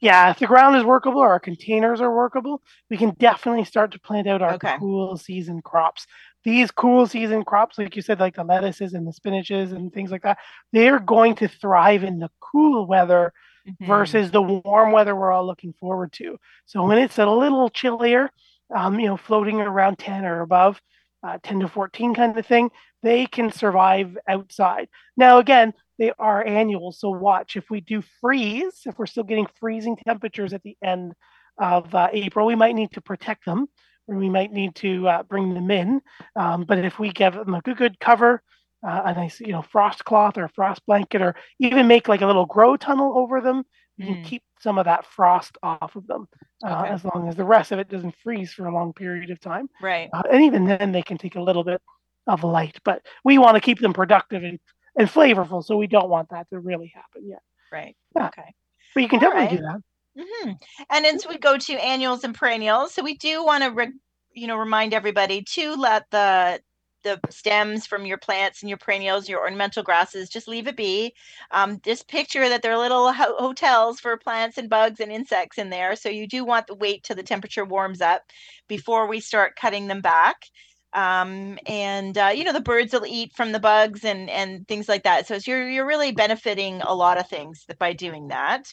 [0.00, 3.90] Yeah, if the ground is workable, or our containers are workable, we can definitely start
[3.92, 4.78] to plant out our Okay.
[4.78, 6.06] cool season crops.
[6.44, 10.10] These cool season crops, like you said, like the lettuces and the spinaches and things
[10.10, 10.38] like that,
[10.72, 13.32] they're going to thrive in the cool weather
[13.68, 13.86] Mhm.
[13.86, 16.38] versus the warm weather we're all looking forward to.
[16.66, 18.30] So when it's a little chillier,
[18.74, 20.80] um, you know, floating around 10 or above,
[21.22, 22.70] uh, 10 to 14 kind of thing,
[23.02, 24.88] they can survive outside.
[25.16, 26.92] Now, again, they are annual.
[26.92, 31.14] So watch if we do freeze, if we're still getting freezing temperatures at the end
[31.58, 33.68] of uh, April, we might need to protect them
[34.06, 36.00] or we might need to uh, bring them in.
[36.36, 38.42] Um, but if we give them a good, good cover,
[38.86, 42.26] uh, a nice, you know, frost cloth or frost blanket, or even make like a
[42.26, 43.64] little grow tunnel over them,
[43.96, 44.24] you can Mm.
[44.24, 46.26] keep some of that frost off of them,
[46.64, 46.90] uh, Okay.
[46.90, 49.68] as long as the rest of it doesn't freeze for a long period of time.
[49.80, 50.10] Right.
[50.12, 51.80] Uh, and even then, they can take a little bit
[52.26, 52.78] of light.
[52.84, 54.58] But we want to keep them productive and,
[54.98, 57.42] and flavorful, so we don't want that to really happen yet.
[57.70, 57.96] Right.
[58.16, 58.28] Yeah.
[58.28, 58.54] Okay.
[58.94, 59.80] But you can All definitely right.
[60.16, 60.44] do that.
[60.44, 60.52] hmm
[60.90, 62.94] And as we go to annuals and perennials.
[62.94, 63.92] So we do want to, re-
[64.32, 66.60] you know, remind everybody to let the
[67.04, 71.14] the stems from your plants and your perennials, your ornamental grasses, just leave it be.
[71.52, 75.58] Um, just picture that there are little ho- hotels for plants and bugs and insects
[75.58, 75.94] in there.
[75.96, 78.22] So you do want to wait till the temperature warms up
[78.68, 80.46] before we start cutting them back.
[80.92, 84.88] Um, and uh, you know the birds will eat from the bugs and and things
[84.88, 85.26] like that.
[85.26, 88.72] So you're you're really benefiting a lot of things by doing that.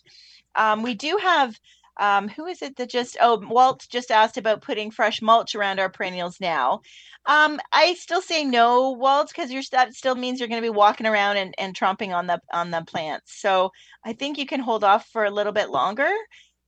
[0.55, 1.57] Um, we do have
[1.99, 5.79] um, who is it that just oh Walt just asked about putting fresh mulch around
[5.79, 6.81] our perennials now.
[7.25, 10.69] Um, I still say no, Walt, because you're that still means you're going to be
[10.75, 13.39] walking around and, and tromping on the on the plants.
[13.41, 13.71] So
[14.05, 16.09] I think you can hold off for a little bit longer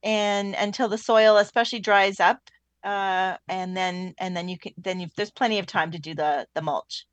[0.04, 2.40] and until the soil especially dries up.
[2.84, 6.14] Uh, and then and then you can then you there's plenty of time to do
[6.16, 7.06] the the mulch.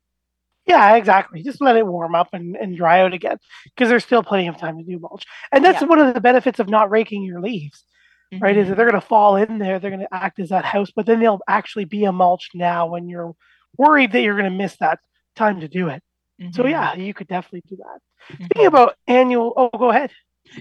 [0.67, 1.43] Yeah, exactly.
[1.43, 4.57] Just let it warm up and, and dry out again because there's still plenty of
[4.57, 5.25] time to do mulch.
[5.51, 5.87] And that's Yeah.
[5.87, 7.83] one of the benefits of not raking your leaves,
[8.39, 8.55] right?
[8.57, 8.69] Is Mhm.
[8.69, 11.05] that they're going to fall in there, they're going to act as that house, but
[11.05, 13.35] then they'll actually be a mulch now when you're
[13.77, 14.99] worried that you're going to miss that
[15.35, 16.01] time to do it.
[16.53, 16.71] So, Mhm.
[16.71, 18.35] yeah, you could definitely do that.
[18.35, 18.37] Mhm.
[18.53, 20.11] Thinking about annual, oh, go ahead.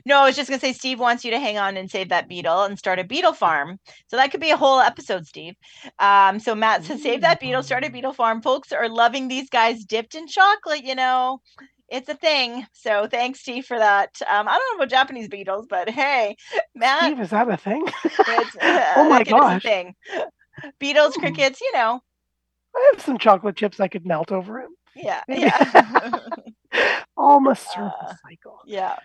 [0.04, 2.28] No, I was just gonna say Steve wants you to hang on and save that
[2.28, 3.80] beetle and start a beetle farm.
[4.08, 5.54] So that could be a whole episode, Steve.
[5.98, 8.40] Um, so Matt says save that beetle, start a beetle farm.
[8.42, 11.40] Folks are loving these guys dipped in chocolate, you know.
[11.91, 12.66] It's a thing.
[12.72, 14.11] So thanks, Steve, for that.
[14.30, 16.36] Um, I don't know about Japanese beetles, but hey,
[16.74, 17.84] Matt, Steve, is that a thing?
[18.05, 18.57] it's,
[18.97, 19.62] oh my it is a gosh.
[19.62, 19.95] thing.
[20.78, 21.20] Beetles, Hmm.
[21.20, 22.01] crickets, you know.
[22.76, 24.68] I have some chocolate chips I could melt over it.
[24.95, 26.12] Yeah, yeah.
[27.16, 28.59] Almost surface uh, cycle.
[28.66, 28.97] Yeah.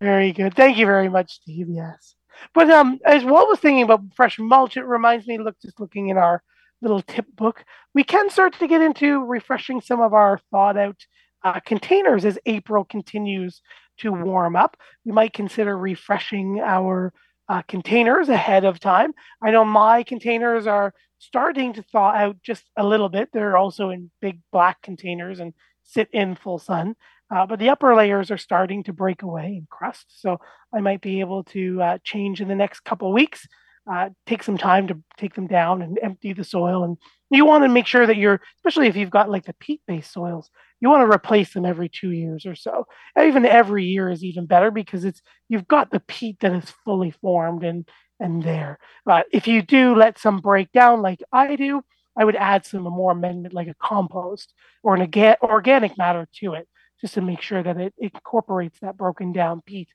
[0.00, 0.54] very good.
[0.54, 1.68] Thank you very much, Steve.
[1.70, 2.14] Yes.
[2.54, 5.38] But um, as Walt was thinking about fresh mulch, it reminds me.
[5.38, 6.42] Look, just looking in our
[6.80, 10.96] little tip book, we can start to get into refreshing some of our thought out
[11.44, 13.62] uh, containers as April continues
[13.98, 14.76] to warm up.
[15.04, 17.12] We might consider refreshing our
[17.48, 19.12] uh, containers ahead of time.
[19.42, 23.30] I know my containers are starting to thaw out just a little bit.
[23.32, 26.94] They're also in big black containers and sit in full sun.
[27.30, 30.06] Uh, but the upper layers are starting to break away and crust.
[30.08, 30.38] So
[30.72, 33.46] I might be able to uh, change in the next couple weeks,
[33.90, 36.84] uh, take some time to take them down and empty the soil.
[36.84, 36.96] And
[37.30, 40.12] you want to make sure that you're, especially if you've got like the peat based
[40.12, 42.86] soils, you want to replace them every two years or so.
[43.20, 47.10] Even every year is even better because it's you've got the peat that is fully
[47.10, 47.88] formed and
[48.20, 48.78] and there.
[49.04, 51.82] But if you do let some break down like I do,
[52.16, 56.68] I would add some more amendment like a compost or an organic matter to it
[57.00, 59.88] just to make sure that it incorporates that broken down peat.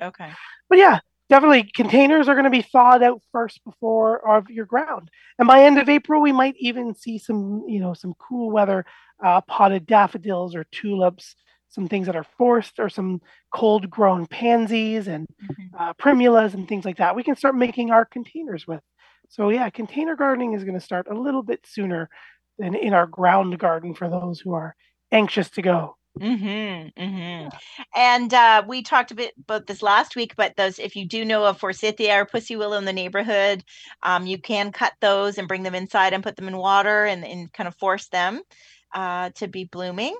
[0.00, 0.30] Okay.
[0.68, 5.10] But yeah, definitely containers are going to be thawed out first before of your ground.
[5.38, 8.84] And by end of April, we might even see some, you know, some cool weather
[9.24, 11.34] uh, potted daffodils or tulips,
[11.68, 13.20] some things that are forced or some
[13.52, 15.76] cold grown pansies and mm-hmm.
[15.78, 17.16] uh, primulas and things like that.
[17.16, 18.80] We can start making our containers with.
[19.28, 22.08] So yeah, container gardening is going to start a little bit sooner
[22.58, 24.76] than in our ground garden for those who are
[25.12, 25.96] anxious to go.
[26.18, 27.48] Mm-hmm, mm-hmm.
[27.94, 31.26] And uh, we talked a bit about this last week, but those, if you do
[31.26, 33.62] know of forsythia or pussy willow in the neighborhood,
[34.02, 37.22] um, you can cut those and bring them inside and put them in water and,
[37.24, 38.40] and kind of force them
[38.94, 40.16] uh, to be blooming.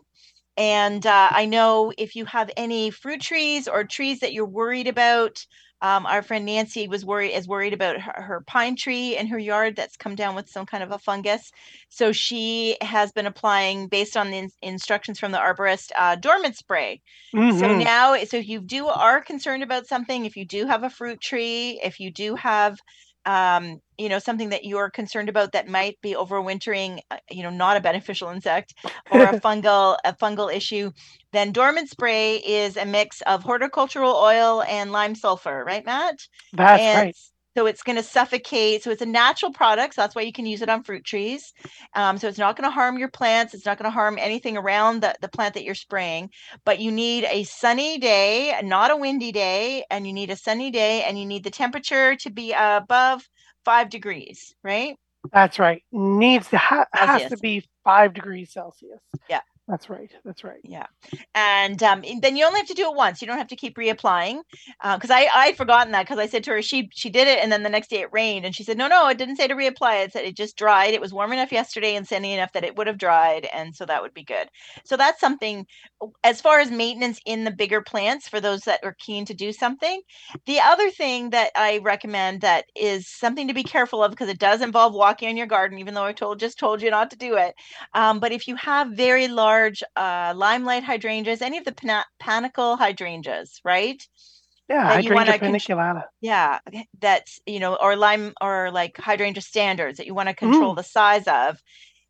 [0.58, 4.88] And uh, I know if you have any fruit trees or trees that you're worried
[4.88, 5.46] about,
[5.82, 9.38] um, our friend Nancy was worried is worried about her, her, pine tree in her
[9.38, 11.50] yard that's come down with some kind of a fungus.
[11.90, 16.56] So she has been applying, based on the in- instructions from the arborist, uh, dormant
[16.56, 17.02] spray.
[17.34, 17.58] Mm-hmm.
[17.58, 20.90] So now, so if you do are concerned about something, if you do have a
[20.90, 22.78] fruit tree, if you do have
[23.26, 27.50] um, you know something that you're concerned about that might be overwintering uh, you know
[27.50, 28.74] not a beneficial insect
[29.10, 30.90] or a fungal a fungal issue
[31.32, 36.18] then dormant spray is a mix of horticultural oil and lime sulfur right matt?
[36.52, 37.16] That's and right
[37.56, 38.82] so it's going to suffocate.
[38.82, 39.94] So it's a natural product.
[39.94, 41.54] So that's why you can use it on fruit trees.
[41.94, 43.54] Um, so it's not going to harm your plants.
[43.54, 46.30] It's not going to harm anything around the, the plant that you're spraying.
[46.64, 49.84] But you need a sunny day, not a windy day.
[49.90, 53.26] And you need a sunny day and you need the temperature to be above
[53.64, 54.96] five degrees, right?
[55.32, 55.82] That's right.
[55.90, 59.00] Needs to ha- has to be five degrees Celsius.
[59.30, 59.40] Yeah.
[59.68, 60.10] That's right.
[60.24, 60.60] That's right.
[60.62, 60.86] Yeah,
[61.34, 63.20] and um, then you only have to do it once.
[63.20, 64.40] You don't have to keep reapplying.
[64.80, 67.40] Because uh, I I'd forgotten that because I said to her she she did it
[67.42, 69.48] and then the next day it rained and she said no no it didn't say
[69.48, 70.04] to reapply.
[70.04, 70.94] It said it just dried.
[70.94, 73.84] It was warm enough yesterday and sunny enough that it would have dried and so
[73.86, 74.48] that would be good.
[74.84, 75.66] So that's something.
[76.22, 79.52] As far as maintenance in the bigger plants for those that are keen to do
[79.52, 80.00] something,
[80.46, 84.38] the other thing that I recommend that is something to be careful of because it
[84.38, 87.16] does involve walking in your garden, even though I told just told you not to
[87.16, 87.54] do it.
[87.94, 92.04] Um, but if you have very large large uh, limelight hydrangeas, any of the pan-
[92.18, 94.02] panicle hydrangeas, right?
[94.68, 96.04] Yeah, that hydrangea paniculata.
[96.20, 96.58] yeah,
[97.00, 100.76] that's you know, or lime or like hydrangea standards that you want to control mm.
[100.76, 101.58] the size of.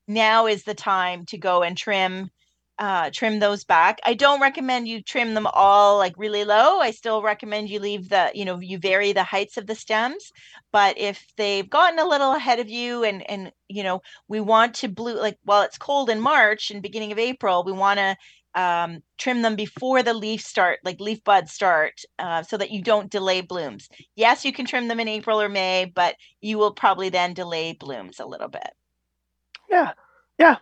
[0.09, 2.30] Now is the time to go and trim
[2.79, 3.99] uh, trim those back.
[4.05, 6.81] I don't recommend you trim them all like really low.
[6.81, 10.31] I still recommend you leave the, you know, you vary the heights of the stems.
[10.72, 14.74] But if they've gotten a little ahead of you and, and, you know, we want
[14.77, 18.16] to blue, like while it's cold in March and beginning of April, we want to
[18.55, 22.83] um, trim them before the leaf start, like leaf buds start, uh, so that you
[22.83, 23.89] don't delay blooms.
[24.16, 27.72] Yes, you can trim them in April or May, but you will probably then delay
[27.72, 28.70] blooms a little bit.
[29.70, 29.93] Yeah.
[30.39, 30.57] Yeah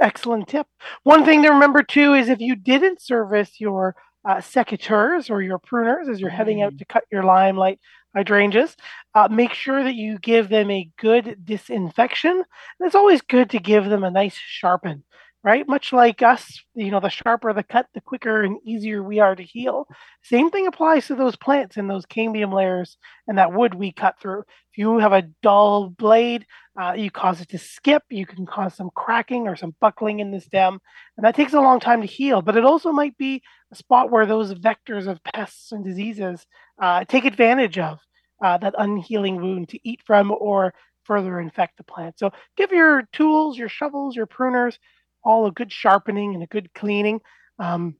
[0.00, 0.66] excellent tip.
[1.02, 3.96] One thing to remember too is if you didn't service your
[4.28, 6.78] uh, secateurs or your pruners as you're heading out mm.
[6.78, 7.80] to cut your limelight
[8.14, 8.76] hydrangeas,
[9.14, 12.32] uh, make sure that you give them a good disinfection.
[12.32, 15.04] And it's always good to give them a nice sharpen
[15.44, 15.68] right?
[15.68, 19.34] Much like us, you know, the sharper the cut, the quicker and easier we are
[19.34, 19.86] to heal.
[20.22, 24.20] Same thing applies to those plants and those cambium layers and that wood we cut
[24.20, 24.40] through.
[24.40, 26.44] If you have a dull blade,
[26.80, 30.30] uh, you cause it to skip, you can cause some cracking or some buckling in
[30.30, 30.78] the stem,
[31.16, 32.40] and that takes a long time to heal.
[32.40, 36.46] But it also might be a spot where those vectors of pests and diseases
[36.80, 37.98] uh, take advantage of
[38.42, 40.72] uh, that unhealing wound to eat from or
[41.02, 42.18] further infect the plant.
[42.18, 44.78] So give your tools, your shovels, your pruners,
[45.24, 47.20] all a good sharpening and a good cleaning.
[47.58, 47.96] Um,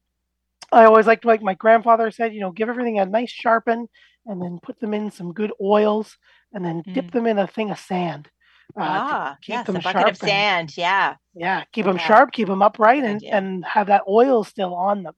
[0.70, 3.88] I always liked, like my grandfather said, you know, give everything a nice sharpen
[4.26, 6.16] and then put them in some good oils
[6.52, 6.94] and then mm.
[6.94, 8.28] dip them in a thing of sand.
[8.76, 11.16] Uh, ah, keep yes, them a bucket sharp of and- Yeah.
[11.34, 12.06] yeah, keep them Yeah.
[12.06, 15.14] sharp, keep them upright, and, and have that oil still on them,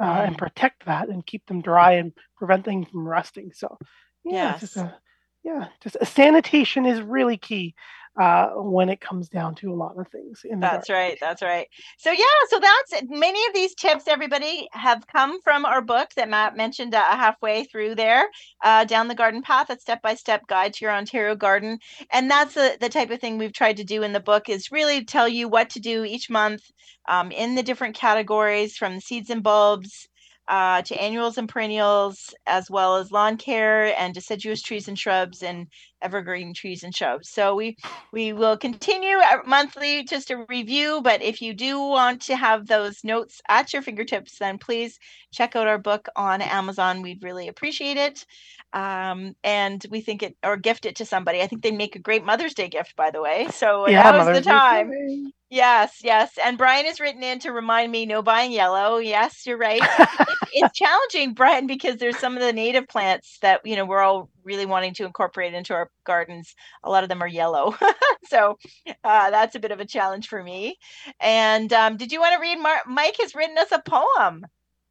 [0.00, 0.38] uh, and Mm.
[0.38, 3.52] protect that and keep them dry and prevent them from rusting.
[3.54, 3.78] So,
[4.24, 4.96] yeah, it's just a,
[5.44, 7.74] yeah, just sanitation is really key
[8.20, 10.44] uh, when it comes down to a lot of things.
[10.58, 11.18] That's right.
[11.20, 11.66] That's right.
[11.98, 14.06] So yeah, so that's many of these tips.
[14.06, 18.28] Everybody have come from our book that Matt mentioned uh, halfway through there,
[18.62, 21.78] uh, down the garden path, a step-by-step guide to your Ontario garden,
[22.10, 24.70] and that's the the type of thing we've tried to do in the book is
[24.70, 26.62] really tell you what to do each month
[27.08, 30.08] um, in the different categories from the seeds and bulbs.
[30.46, 35.42] Uh, to annuals and perennials, as well as lawn care and deciduous trees and shrubs
[35.42, 35.68] and
[36.02, 37.30] evergreen trees and shrubs.
[37.30, 37.76] So we
[38.12, 42.66] we will continue uh, monthly just a review, but if you do want to have
[42.66, 44.98] those notes at your fingertips, then please
[45.32, 47.02] check out our book on Amazon.
[47.02, 48.26] We'd really appreciate it.
[48.72, 51.40] Um, and we think it or gift it to somebody.
[51.40, 53.48] I think they make a great Mother's Day gift, by the way.
[53.50, 55.32] So Yeah, now's Mother's the Day time.
[55.54, 56.32] Yes, yes.
[56.44, 58.98] And Brian has written in to remind me no buying yellow.
[58.98, 59.88] Yes, you're right.
[60.28, 64.00] It- it's challenging, Brian, because there's some of the native plants that you know we're
[64.02, 66.54] all really wanting to incorporate into our gardens.
[66.84, 67.76] A lot of them are yellow,
[68.26, 68.58] so
[69.04, 70.78] uh, that's a bit of a challenge for me.
[71.20, 72.58] And um, did you want to read?
[72.58, 74.44] Mar- Mike has written us a poem.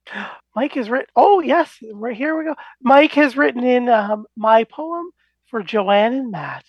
[0.56, 1.08] Mike has written.
[1.16, 2.56] Oh yes, right here we go.
[2.82, 5.06] Mike has written in um, my poem
[5.48, 6.66] for Joanne and Matt.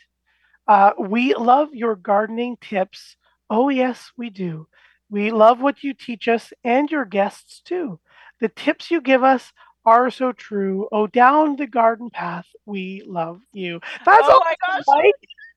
[0.68, 3.16] Uh, we love your gardening tips.
[3.51, 4.66] Oh yes, we do.
[5.11, 8.01] We love what you teach us and your guests too.
[8.40, 9.53] The tips you give us
[9.86, 10.88] are so true.
[10.90, 13.80] Oh, down the garden path, we love you.
[14.05, 15.12] That's oh all, my gosh, Mike.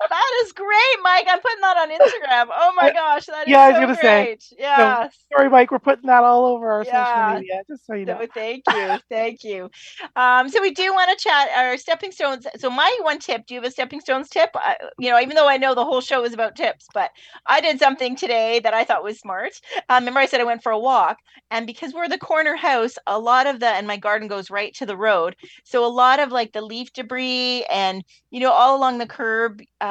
[0.10, 1.26] That is great, Mike.
[1.30, 2.48] I'm putting that on Instagram.
[2.54, 4.44] Oh my gosh, that is yeah, I was so gonna say, great.
[4.58, 5.10] Yes.
[5.34, 5.72] Sorry, Mike.
[5.72, 7.06] We're putting that all over our Yeah.
[7.06, 8.20] social media, just so you know.
[8.20, 9.70] So thank you, thank you.
[10.16, 12.48] Um, so we do want to chat our stepping stones.
[12.58, 13.46] So my one tip.
[13.46, 14.50] Do you have a stepping stones tip?
[14.56, 17.12] I, you know, even though I know the whole show is about tips, but
[17.48, 19.54] I did something today that I thought was smart.
[19.90, 21.18] Um, remember, I said I went for a walk,
[21.52, 24.74] and because we're the corner house, a lot of the and my garden goes right
[24.76, 25.36] to the road.
[25.64, 29.62] So a lot of like the leaf debris and you know all along the curb
[29.82, 29.87] um,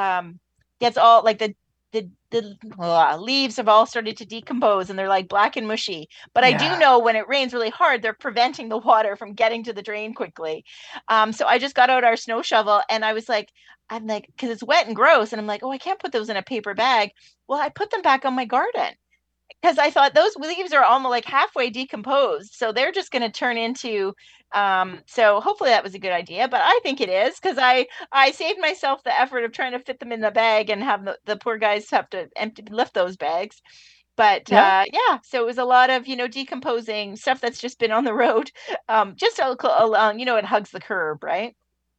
[0.79, 1.55] gets all like the
[1.93, 6.09] the the uh, leaves have all started to decompose and they're like black and mushy.
[6.33, 6.53] But I Yeah.
[6.53, 9.81] do know when it rains really hard, they're preventing the water from getting to the
[9.81, 10.65] drain quickly.
[11.07, 13.49] Um, so I just got out our snow shovel and I was like,
[13.89, 16.29] I'm like, because it's wet and gross, and I'm like, oh, I can't put those
[16.29, 17.11] in a paper bag.
[17.47, 18.93] Well, I put them back on my garden
[19.61, 23.31] because I thought those leaves are almost like halfway decomposed, so they're just going to
[23.31, 24.13] turn into.
[24.53, 27.87] Um, so hopefully that was a good idea, but I think it is because I
[28.11, 31.03] I saved myself the effort of trying to fit them in the bag and have
[31.05, 33.61] the, the poor guys have to empty lift those bags.
[34.17, 34.71] But Yeah.
[34.71, 37.91] uh, yeah, so it was a lot of you know decomposing stuff that's just been
[37.91, 38.51] on the road.
[38.89, 41.55] Um, just along, you know, it hugs the curb, right?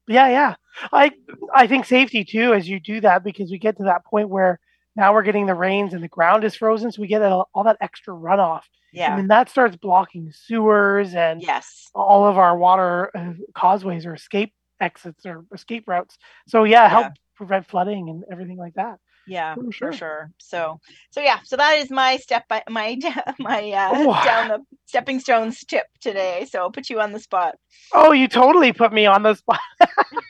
[0.06, 0.54] Yeah, yeah.
[0.92, 1.10] I
[1.54, 4.58] I think safety too as you do that because we get to that point where
[4.98, 7.64] now we're getting the rains and the ground is frozen, so we get all, all
[7.64, 9.10] that extra runoff, Yeah.
[9.10, 11.88] and then that starts blocking sewers and Yes.
[11.94, 16.18] all of our water uh, causeways or escape exits or escape routes.
[16.48, 17.10] So yeah, help Yeah.
[17.36, 18.98] prevent flooding and everything like that.
[19.26, 19.92] Yeah, For for sure.
[19.92, 20.30] sure.
[20.38, 20.80] So,
[21.10, 22.96] so yeah, so that is my step by my
[23.38, 24.24] my uh, Oh.
[24.24, 26.46] down the stepping stones tip today.
[26.50, 27.56] So I'll put you on the spot.
[27.92, 29.60] Oh, you totally put me on the spot.
[29.80, 30.20] uh,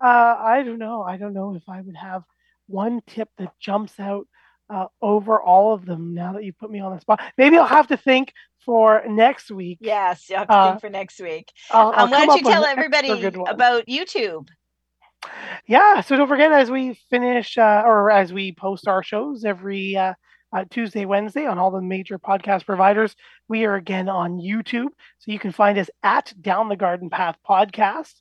[0.00, 1.02] I don't know.
[1.02, 2.22] I don't know if I would have
[2.66, 4.26] one tip that jumps out
[4.70, 7.20] uh, over all of them now that you put me on the spot.
[7.36, 8.32] Maybe I'll have to think
[8.64, 9.78] for next week.
[9.80, 11.52] Yes, you have to Uh, think for next week.
[11.70, 14.48] I'll, I'll Um, why don't you tell everybody about YouTube?
[15.66, 19.96] Yeah, so don't forget as we finish uh, or as we post our shows every
[19.96, 20.14] uh,
[20.52, 23.16] uh, Tuesday, Wednesday on all the major podcast providers,
[23.48, 24.88] we are again on YouTube.
[25.18, 28.12] So you can find us at Down the Garden Path Podcast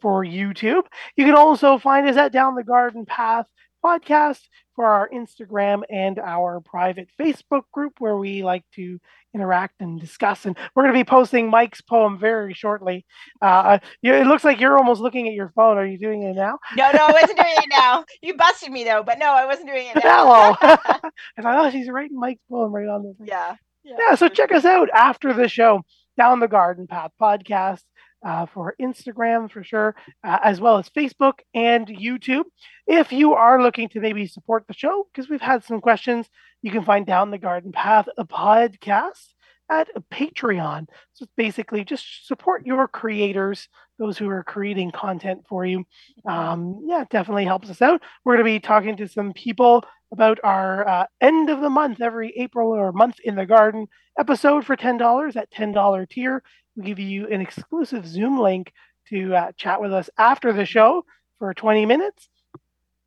[0.00, 0.84] for YouTube.
[1.16, 3.46] You can also find us at Down the Garden Path
[3.84, 4.40] Podcast
[4.74, 8.98] for our Instagram and our private Facebook group where we like to
[9.34, 10.44] interact and discuss.
[10.46, 13.04] And we're going to be posting Mike's poem very shortly.
[13.40, 15.76] Uh, it looks like you're almost looking at your phone.
[15.78, 16.58] Are you doing it now?
[16.76, 18.04] No, no, I wasn't doing it now.
[18.22, 20.24] You busted me though, but no, I wasn't doing it now.
[20.24, 20.56] Hello.
[21.38, 23.26] I thought, oh, she's writing Mike's poem right on the thing.
[23.28, 23.56] yeah.
[23.84, 25.82] Yeah, so check us out after the show,
[26.16, 27.82] Down the Garden Path podcast
[28.24, 29.94] uh, for Instagram for sure,
[30.24, 32.44] uh, as well as Facebook and YouTube.
[32.86, 36.28] If you are looking to maybe support the show, because we've had some questions,
[36.62, 39.26] you can find Down the Garden Path a podcast
[39.70, 40.86] at Patreon.
[41.14, 43.68] So it's basically just support your creators,
[43.98, 45.84] those who are creating content for you.
[46.26, 48.02] Um, yeah, definitely helps us out.
[48.24, 52.00] We're going to be talking to some people about our uh, end of the month,
[52.00, 53.86] every April or month in the garden
[54.18, 56.42] episode for $10 at $10 tier.
[56.76, 58.72] We give you an exclusive Zoom link
[59.08, 61.04] to uh, chat with us after the show
[61.38, 62.28] for 20 minutes.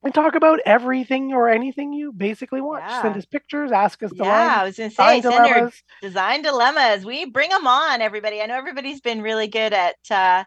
[0.04, 2.84] and talk about everything or anything you basically want.
[2.88, 3.02] Yeah.
[3.02, 4.58] Send us pictures, ask us Yeah.
[4.62, 5.84] I was going to say, design send your dilemmas.
[6.02, 7.06] design dilemmas.
[7.06, 8.42] We bring them on, everybody.
[8.42, 10.44] I know everybody's been really good at uh,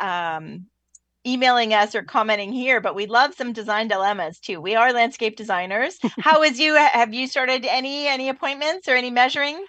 [0.00, 0.66] um,
[1.26, 4.60] emailing us or commenting here, but we love some design dilemmas too.
[4.60, 5.98] We are landscape designers.
[6.18, 6.74] How is you?
[6.74, 9.64] Have you started any any appointments or any measuring?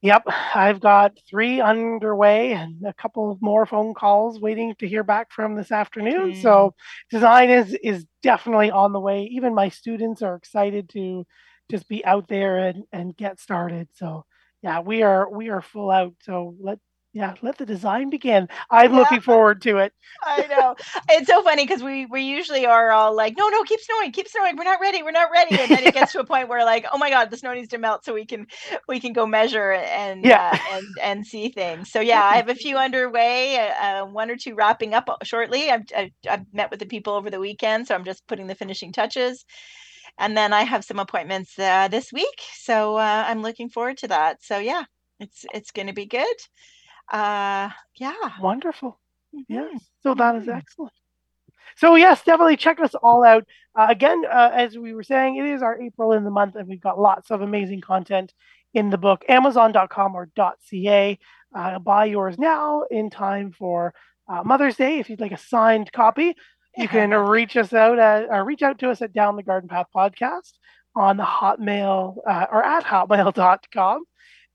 [0.00, 5.32] Yep, I've got three underway and a couple more phone calls waiting to hear back
[5.32, 6.30] from this afternoon.
[6.30, 6.40] Okay.
[6.40, 6.74] So
[7.10, 9.24] design is is definitely on the way.
[9.32, 11.26] Even my students are excited to
[11.68, 13.88] just be out there and and get started.
[13.94, 14.24] So
[14.62, 16.14] yeah, we are we are full out.
[16.22, 16.78] So let
[17.18, 18.48] yeah, let the design begin.
[18.70, 18.94] I'm Yeah.
[18.94, 19.94] looking forward to it.
[20.26, 20.74] I know
[21.10, 24.28] it's so funny because we we usually are all like, no, no, keep snowing, keep
[24.28, 24.56] snowing.
[24.56, 25.02] We're not ready.
[25.02, 25.60] We're not ready.
[25.60, 27.68] And then it gets to a point where like, oh my god, the snow needs
[27.70, 28.46] to melt so we can
[28.88, 30.34] we can go measure and Yeah.
[30.34, 31.90] uh, and and see things.
[31.90, 35.70] So yeah, I have a few underway, uh, one or two wrapping up shortly.
[35.70, 38.54] I've, I've I've met with the people over the weekend, so I'm just putting the
[38.56, 39.44] finishing touches.
[40.18, 44.08] And then I have some appointments uh, this week, so uh, I'm looking forward to
[44.08, 44.42] that.
[44.42, 44.84] So yeah,
[45.20, 46.36] it's it's going to be good.
[47.10, 48.14] Uh, yeah.
[48.40, 48.98] Wonderful.
[49.34, 49.44] Mhm.
[49.48, 49.84] Yes.
[50.02, 50.56] So that is Mhm.
[50.56, 50.92] excellent.
[51.76, 53.44] So yes, definitely check us all out.
[53.74, 56.68] Uh, again, uh, as we were saying, it is our April in the month, and
[56.68, 58.32] we've got lots of amazing content
[58.74, 59.24] in the book.
[59.28, 61.18] Amazon.com or .ca.
[61.54, 63.94] Uh, buy yours now in time for
[64.28, 64.98] uh, Mother's Day.
[64.98, 66.34] If you'd like a signed copy,
[66.76, 69.68] you can reach us out at, or reach out to us at Down the Garden
[69.68, 70.52] Path podcast
[70.96, 74.04] on the Hotmail uh, or at hotmail.com,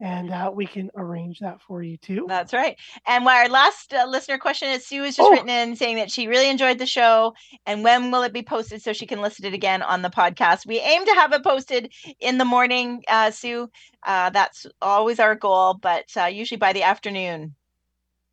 [0.04, 2.26] and uh, we can arrange that for you too.
[2.28, 2.78] That's right.
[3.08, 5.32] And our last uh, listener question is Sue has just Oh.
[5.32, 7.34] written in saying that she really enjoyed the show
[7.66, 10.10] and when will it be posted so she can listen to it again on the
[10.10, 10.66] podcast.
[10.66, 13.70] We aim to have it posted in the morning, uh, Sue.
[14.06, 17.56] Uh, that's always our goal, but uh, usually by the afternoon.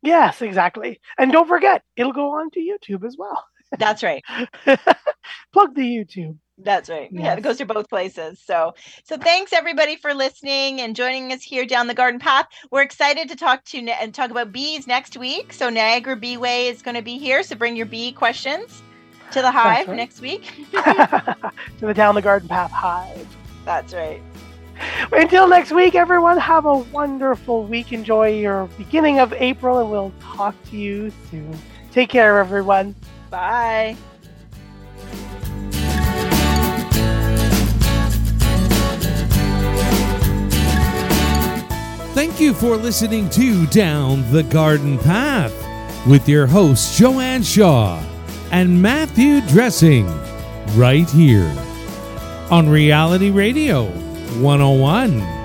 [0.03, 0.99] Yes, exactly.
[1.17, 3.45] And don't forget, it'll go on to YouTube as well.
[3.79, 4.23] That's right.
[5.53, 6.37] Plug the YouTube.
[6.63, 7.09] That's right.
[7.11, 8.39] Yeah, it goes to both places.
[8.39, 12.47] So, so thanks everybody for listening and joining us here down the garden path.
[12.69, 15.53] We're excited to talk to and talk about bees next week.
[15.53, 17.43] So Niagara Beeway is going to be here.
[17.43, 18.81] So bring your bee questions
[19.31, 19.97] to the hive right.
[19.97, 20.53] next week.
[20.71, 21.47] to
[21.79, 23.27] the Down the Garden Path Hive.
[23.65, 24.21] That's right.
[25.11, 27.91] Until next week, everyone, have a wonderful week.
[27.91, 31.57] Enjoy your beginning of April, and we'll talk to you soon.
[31.91, 32.95] Take care, everyone.
[33.29, 33.95] Bye.
[42.13, 45.55] Thank you for listening to Down the Garden Path
[46.05, 48.03] with your hosts Joanne Shaw
[48.51, 50.05] and Matthew Dressing
[50.75, 51.55] right here
[52.51, 53.85] on Reality Radio
[54.41, 55.40] 101.